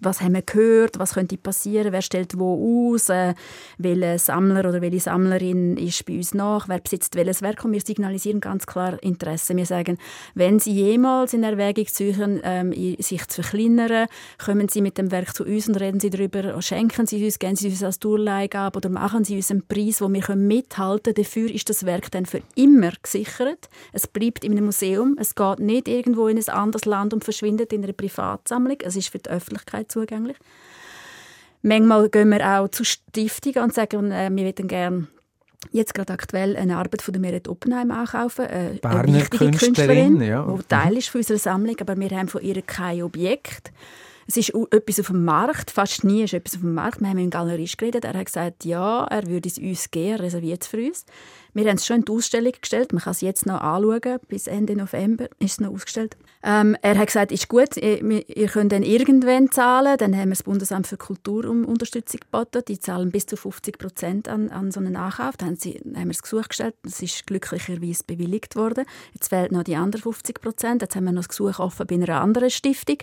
[0.00, 3.34] was haben wir gehört, was könnte passieren, wer stellt wo aus, äh,
[3.76, 7.82] welcher Sammler oder welche Sammlerin ist bei uns nach, wer besitzt welches Werk und wir
[7.82, 9.54] signalisieren ganz klar Interesse.
[9.54, 9.98] Wir sagen,
[10.34, 14.06] wenn Sie jemals in Erwägung ziehen, ähm, sich zu verkleinern,
[14.42, 17.56] kommen Sie mit dem Werk zu uns und reden Sie darüber, schenken Sie uns, geben
[17.56, 21.16] Sie uns als Durchleihgabe oder machen Sie uns einen Preis, wo wir mithalten können.
[21.16, 23.68] Dafür ist das Werk dann für immer gesichert.
[23.92, 25.16] Es bleibt in einem Museum.
[25.18, 28.78] Es geht nicht irgendwo in ein anderes Land und verschwindet in einer Privatsammlung.
[28.82, 30.36] Es ist für die Öffentlichkeit zugänglich.
[31.62, 35.06] Manchmal gehen wir auch zu Stiftungen und sagen, äh, wir würden gerne
[35.72, 38.44] jetzt gerade aktuell eine Arbeit von der Meret Oppenheim ankaufen.
[38.46, 40.46] Äh, eine wichtige Künstlerin, ja.
[40.46, 43.72] die Teil ist von unserer Sammlung, aber wir haben von ihr kein Objekt.
[44.26, 47.00] Es ist etwas auf dem Markt, fast nie ist etwas auf dem Markt.
[47.00, 50.16] Wir haben mit dem Galerist geredet, er hat gesagt, ja, er würde es uns geben,
[50.16, 51.04] reserviert es für uns.
[51.54, 54.48] Wir haben es schon in die Ausstellung gestellt, man kann es jetzt noch anschauen, bis
[54.48, 56.16] Ende November ist es noch ausgestellt.
[56.42, 60.34] Ähm, er hat gesagt, ist gut, ihr, ihr könnt dann irgendwann zahlen, dann haben wir
[60.34, 64.72] das Bundesamt für Kultur um Unterstützung geboten, die zahlen bis zu 50 Prozent an, an
[64.72, 65.36] so einen Nachkauf.
[65.36, 68.84] Dann haben, sie, haben wir das Gesuch gestellt, das ist glücklicherweise bewilligt worden.
[69.12, 71.94] Jetzt fehlt noch die anderen 50 Prozent, jetzt haben wir noch das Gesuch offen bei
[71.94, 72.98] einer anderen Stiftung.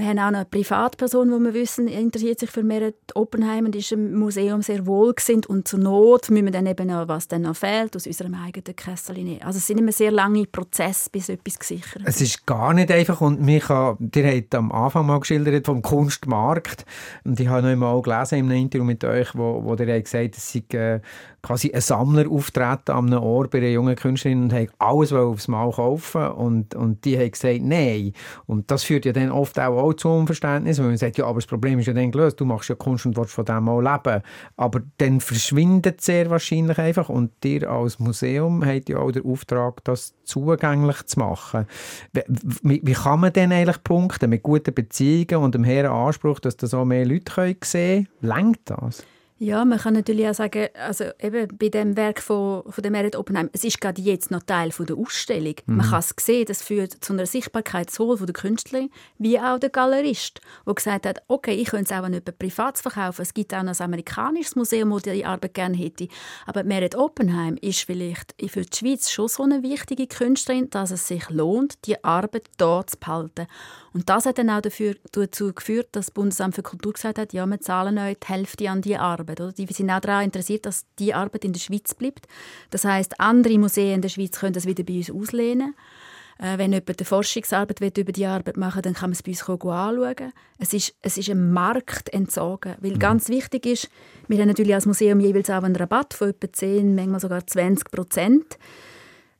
[0.00, 3.92] Wir haben auch eine Privatperson, die wir wissen, interessiert sich für Merit Oppenheim und ist
[3.92, 7.54] im Museum sehr wohlgesinnt und zur Not müssen wir dann eben auch, was dann noch
[7.54, 9.42] fehlt, aus unserem eigenen Kessel nehmen.
[9.42, 13.20] Also es sind immer sehr lange Prozesse, bis etwas gesichert Es ist gar nicht einfach.
[13.20, 16.86] Und mich ihr habt am Anfang mal geschildert vom Kunstmarkt.
[17.24, 20.24] Und ich habe noch einmal gelesen in einem Interview mit euch, wo, wo ihr gesagt
[20.24, 21.00] habt, es sei äh,
[21.42, 25.48] quasi ein Sammler auftreten an einem Ort bei einer jungen Künstlerin und hat alles aufs
[25.48, 28.12] Mal kaufen und, und die haben gesagt, nein.
[28.46, 31.36] Und das führt ja dann oft auch, auch zu Unverständnis, weil man sagt, ja, aber
[31.36, 33.80] das Problem ist ja dann gelöst, du machst ja Kunst und willst von dem auch
[33.80, 34.22] leben.
[34.56, 39.82] Aber dann verschwindet sehr wahrscheinlich einfach und dir als Museum habt ja auch den Auftrag,
[39.84, 41.66] das zugänglich zu machen.
[42.62, 44.30] Wie, wie kann man denn eigentlich punkten?
[44.30, 48.30] Mit guten Beziehungen und dem hehren Anspruch, dass das auch mehr Leute sehen können?
[48.30, 49.04] Längt das?
[49.42, 53.16] Ja, man kann natürlich auch sagen, also eben bei dem Werk von, von der Merit
[53.16, 55.54] Oppenheim, es ist gerade jetzt noch Teil von der Ausstellung.
[55.64, 55.76] Mhm.
[55.78, 59.58] Man kann es sehen, das führt zu einer Sichtbarkeit sowohl von der Künstlerin wie auch
[59.58, 63.22] der Galerist, der gesagt hat, okay, ich könnte es auch nicht privat verkaufen.
[63.22, 66.08] Es gibt auch ein amerikanisches Museum, das die Arbeit gerne hätte.
[66.44, 71.08] Aber Merit Oppenheim ist vielleicht für die Schweiz schon so eine wichtige Künstlerin, dass es
[71.08, 73.46] sich lohnt, die Arbeit dort zu behalten.
[73.92, 77.32] Und das hat dann auch dafür, dazu geführt, dass das Bundesamt für Kultur gesagt hat,
[77.32, 79.29] ja, wir zahlen euch die Hälfte an die Arbeit.
[79.30, 79.52] Oder?
[79.52, 82.26] Die sind auch daran interessiert, dass die Arbeit in der Schweiz bleibt.
[82.70, 85.74] Das heißt, andere Museen in der Schweiz können das wieder bei uns auslehnen.
[86.40, 89.22] Äh, wenn jemand eine Forschungsarbeit will, über die Arbeit machen will, dann kann man es
[89.22, 90.32] bei uns anschauen.
[90.58, 92.76] Es ist, es ist ein Markt entzogen.
[92.80, 92.98] Weil mhm.
[92.98, 93.90] ganz wichtig ist,
[94.26, 97.90] wir haben natürlich als Museum jeweils auch einen Rabatt von etwa 10, manchmal sogar 20
[97.90, 98.58] Prozent.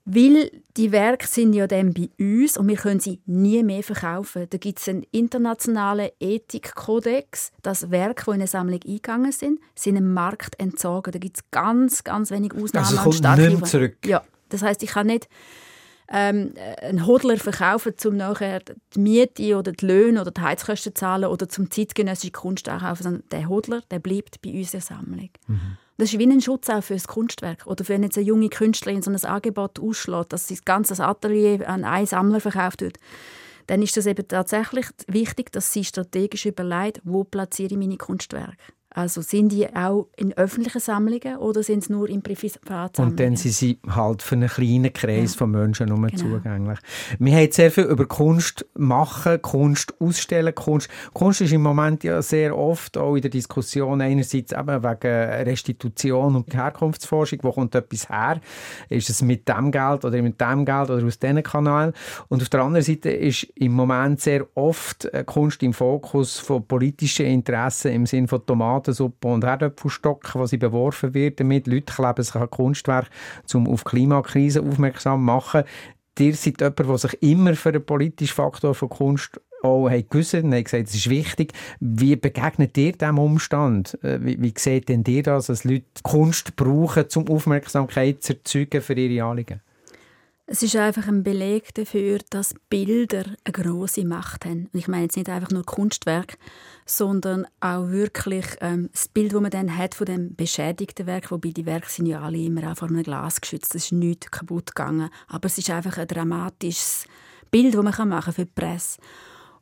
[0.07, 4.47] Weil die Werke sind ja dann bei uns und wir können sie nie mehr verkaufen.
[4.49, 9.97] Da gibt es einen internationalen Ethikkodex, dass Werke, die in eine Sammlung eingegangen sind, sind
[9.97, 11.13] dem Markt entzogen.
[11.13, 12.87] Da gibt es ganz, ganz wenig Ausnahmen.
[12.87, 13.97] Also kommt nicht mehr zurück?
[14.07, 15.29] Ja, das heißt, ich kann nicht
[16.11, 18.61] ähm, einen Hodler verkaufen, um nachher
[18.95, 22.77] die Miete oder die Löhne oder die Heizkosten zu zahlen oder zum zeitgenössischen Kunst zu
[22.77, 25.31] kaufen, sondern der Hodler, der bleibt bei uns in der Sammlung.
[25.47, 25.79] Mhm.
[26.01, 27.67] Das ist wie ein Schutz auch für das Kunstwerk.
[27.67, 31.69] Oder wenn jetzt eine junge Künstlerin so ein Angebot ausschlägt, dass sie das ganze Atelier
[31.69, 32.97] an einen Sammler verkauft wird,
[33.67, 38.57] dann ist es eben tatsächlich wichtig, dass sie strategisch überlegt, wo platziere ich meine Kunstwerke.
[38.93, 42.99] Also sind die auch in öffentlichen Sammlungen oder sind sie nur in Privatsammlungen?
[42.99, 45.39] Und dann sind sie halt für einen kleinen Kreis ja.
[45.39, 46.17] von Menschen nur genau.
[46.17, 46.79] zugänglich.
[47.21, 50.89] Wir haben sehr viel über Kunst machen, Kunst ausstellen, Kunst.
[51.13, 56.35] Kunst ist im Moment ja sehr oft auch in der Diskussion einerseits eben wegen Restitution
[56.35, 58.41] und Herkunftsforschung, wo kommt etwas her?
[58.89, 61.93] Ist es mit dem Geld oder mit dem Geld oder aus diesen Kanälen?
[62.27, 67.27] Und auf der anderen Seite ist im Moment sehr oft Kunst im Fokus von politischen
[67.27, 71.67] Interessen im Sinne von Tomaten Tomatensuppe und Herdöpfelstock, was sie beworfen wird damit.
[71.67, 73.09] Leute kleben sich an Kunstwerk,
[73.55, 75.65] um auf die Klimakrise aufmerksam zu machen.
[76.19, 80.55] Ihr seid jemand, der sich immer für den politischen Faktor von Kunst auch gewusst und
[80.55, 81.53] haben gesagt, es ist wichtig.
[81.81, 83.99] Wie begegnet ihr diesem Umstand?
[84.03, 88.81] Äh, wie, wie seht denn ihr das, dass Leute Kunst brauchen, um Aufmerksamkeit zu erzeugen
[88.81, 89.61] für ihre Anliegen?
[90.53, 94.69] Es ist einfach ein Beleg dafür, dass Bilder eine große Macht haben.
[94.73, 96.39] Und ich meine jetzt nicht einfach nur Kunstwerk,
[96.85, 101.51] sondern auch wirklich ähm, das Bild, das man dann hat von dem beschädigten Werk, wobei
[101.51, 104.75] die Werke sind ja alle immer auch vor einem Glas geschützt, es ist nichts kaputt
[104.75, 107.05] gegangen, aber es ist einfach ein dramatisches
[107.53, 108.99] Bild, das man machen kann für die Presse.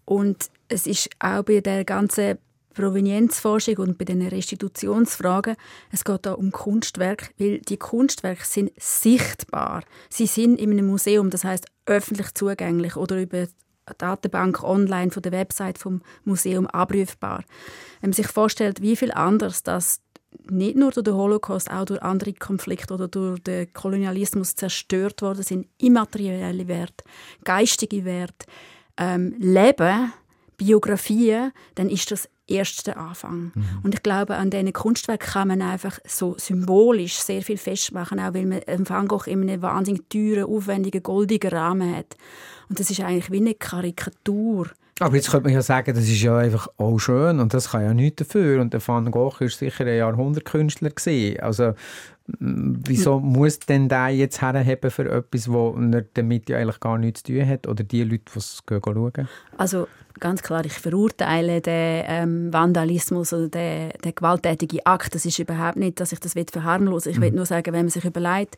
[0.06, 2.38] Und es ist auch bei der ganzen
[2.78, 5.56] Provenienzforschung und bei den Restitutionsfragen.
[5.90, 9.82] Es geht da um Kunstwerke, weil die Kunstwerke sind sichtbar.
[10.08, 13.48] Sie sind in einem Museum, das heißt öffentlich zugänglich oder über eine
[13.98, 17.42] Datenbank online von der Website vom Museum abrufbar.
[18.00, 20.00] Wenn man sich vorstellt, wie viel anders das
[20.48, 25.42] nicht nur durch den Holocaust, auch durch andere Konflikte oder durch den Kolonialismus zerstört worden
[25.42, 27.04] sind, immaterielle Werte,
[27.42, 28.46] geistige Werte,
[28.98, 30.12] ähm, Leben,
[30.58, 33.52] Biografien, dann ist das erst der Anfang.
[33.54, 33.64] Mhm.
[33.82, 38.34] Und ich glaube, an diesen Kunstwerken kann man einfach so symbolisch sehr viel festmachen, auch
[38.34, 42.16] weil man Van Gogh in einem wahnsinnig teuren, aufwendigen, goldigen Rahmen hat.
[42.68, 44.68] Und das ist eigentlich wie eine Karikatur.
[45.00, 47.82] Aber jetzt könnte man ja sagen, das ist ja einfach auch schön und das kann
[47.82, 48.60] ja nichts dafür.
[48.60, 50.90] Und der Van Gogh war sicher ein Jahrhundertkünstler.
[50.90, 51.40] Gewesen.
[51.40, 51.74] Also
[52.38, 57.22] wieso muss denn der jetzt herheben für etwas, wo er damit ja eigentlich gar nichts
[57.22, 57.66] zu tun hat?
[57.66, 59.28] Oder die Leute, die es schauen?
[59.56, 59.86] Also
[60.18, 65.14] ganz klar, ich verurteile den ähm, Vandalismus oder den, den gewalttätigen Akt.
[65.14, 67.12] Das ist überhaupt nicht, dass ich das verharmlosen will.
[67.12, 67.22] Ich mhm.
[67.22, 68.56] will nur sagen, wenn man sich überlegt,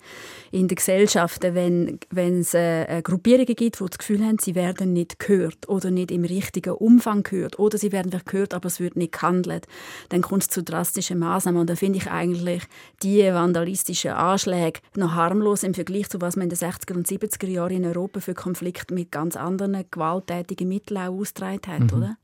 [0.50, 4.92] in den Gesellschaften, wenn, wenn es äh, Gruppierungen gibt, die das Gefühl haben, sie werden
[4.92, 8.96] nicht gehört oder nicht im richtigen Umfang gehört oder sie werden gehört, aber es wird
[8.96, 9.66] nicht gehandelt,
[10.08, 11.60] dann kommt es zu drastischen Maßnahmen.
[11.60, 12.62] Und da finde ich eigentlich
[13.02, 13.22] die
[13.60, 17.76] vandalistischen Anschläge noch harmlos im Vergleich zu was man in den 60er und 70er Jahren
[17.76, 21.98] in Europa für Konflikte mit ganz anderen gewalttätigen Mitteln austragen gesagt hat, mhm.
[21.98, 22.16] oder?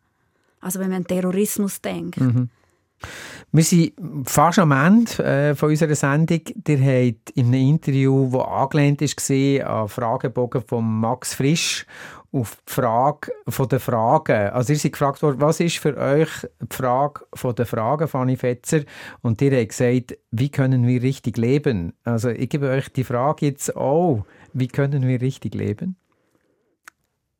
[0.60, 2.20] Also wenn man an Terrorismus denkt.
[2.20, 2.48] Mhm.
[3.52, 3.92] Wir sind
[4.24, 6.40] fast am Ende äh, von unserer Sendung.
[6.66, 11.86] Ihr habt in einem Interview, das angelehnt war an Fragebogen von Max Frisch,
[12.32, 14.50] auf die Frage von der Fragen.
[14.50, 18.36] Also ihr seid gefragt worden, was ist für euch die Frage von der Fragen, Fanny
[18.36, 18.82] Fetzer?
[19.22, 21.92] Und ihr habt gesagt, wie können wir richtig leben?
[22.04, 25.96] Also ich gebe euch die Frage jetzt auch, wie können wir richtig leben?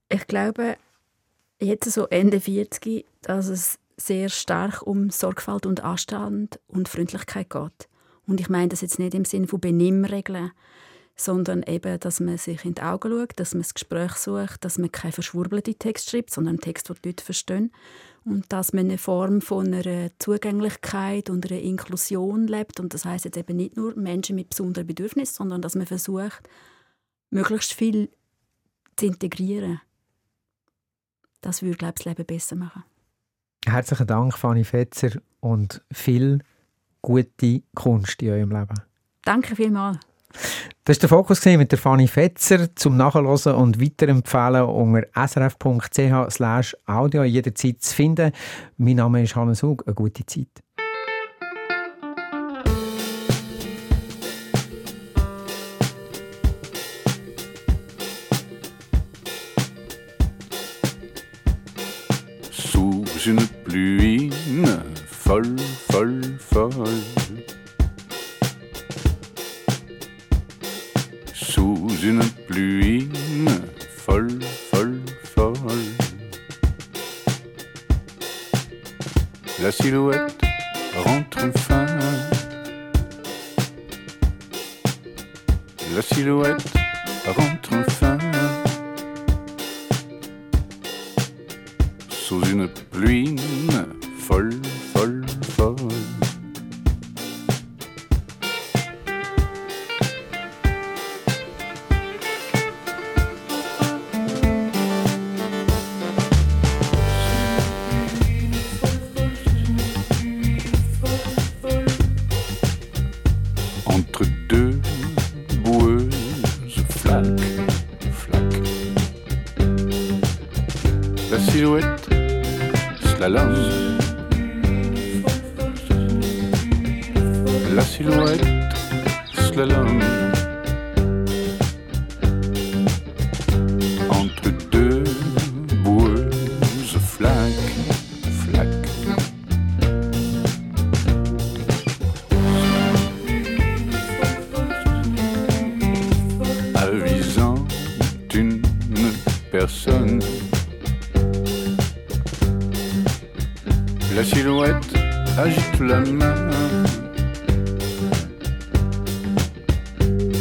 [0.09, 0.77] Ich glaube,
[1.61, 7.89] jetzt so Ende 40, dass es sehr stark um Sorgfalt und Anstand und Freundlichkeit geht.
[8.27, 10.53] Und ich meine das jetzt nicht im Sinne von Benimmregeln,
[11.17, 14.77] sondern eben, dass man sich in die Augen schaut, dass man das Gespräch sucht, dass
[14.77, 17.73] man keinen verschwurbelten Text schreibt, sondern einen Text, den die Leute verstehen.
[18.25, 22.81] Und dass man eine Form von einer Zugänglichkeit und einer Inklusion lebt.
[22.81, 26.49] Und das heißt jetzt eben nicht nur Menschen mit besonderen Bedürfnissen, sondern dass man versucht,
[27.31, 28.11] möglichst viel
[28.97, 29.81] zu integrieren.
[31.41, 32.85] Das würde, glaube ich, das Leben besser machen.
[33.65, 35.11] Herzlichen Dank, Fanny Fetzer,
[35.41, 36.41] und viel
[37.03, 38.81] gute Kunst in eurem Leben.
[39.23, 39.99] Danke vielmals.
[40.87, 47.25] Das war der Fokus mit der Fanny Fetzer zum Nachhören und Weiterempfehlen unter srf.ch audio
[47.25, 48.31] jederzeit zu finden.
[48.77, 49.83] Mein Name ist Hannes Hug.
[49.85, 50.63] Eine gute Zeit.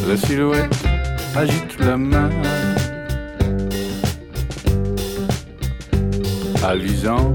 [0.08, 0.84] la silhouette
[1.36, 2.30] agite la main.
[6.64, 7.35] Allisant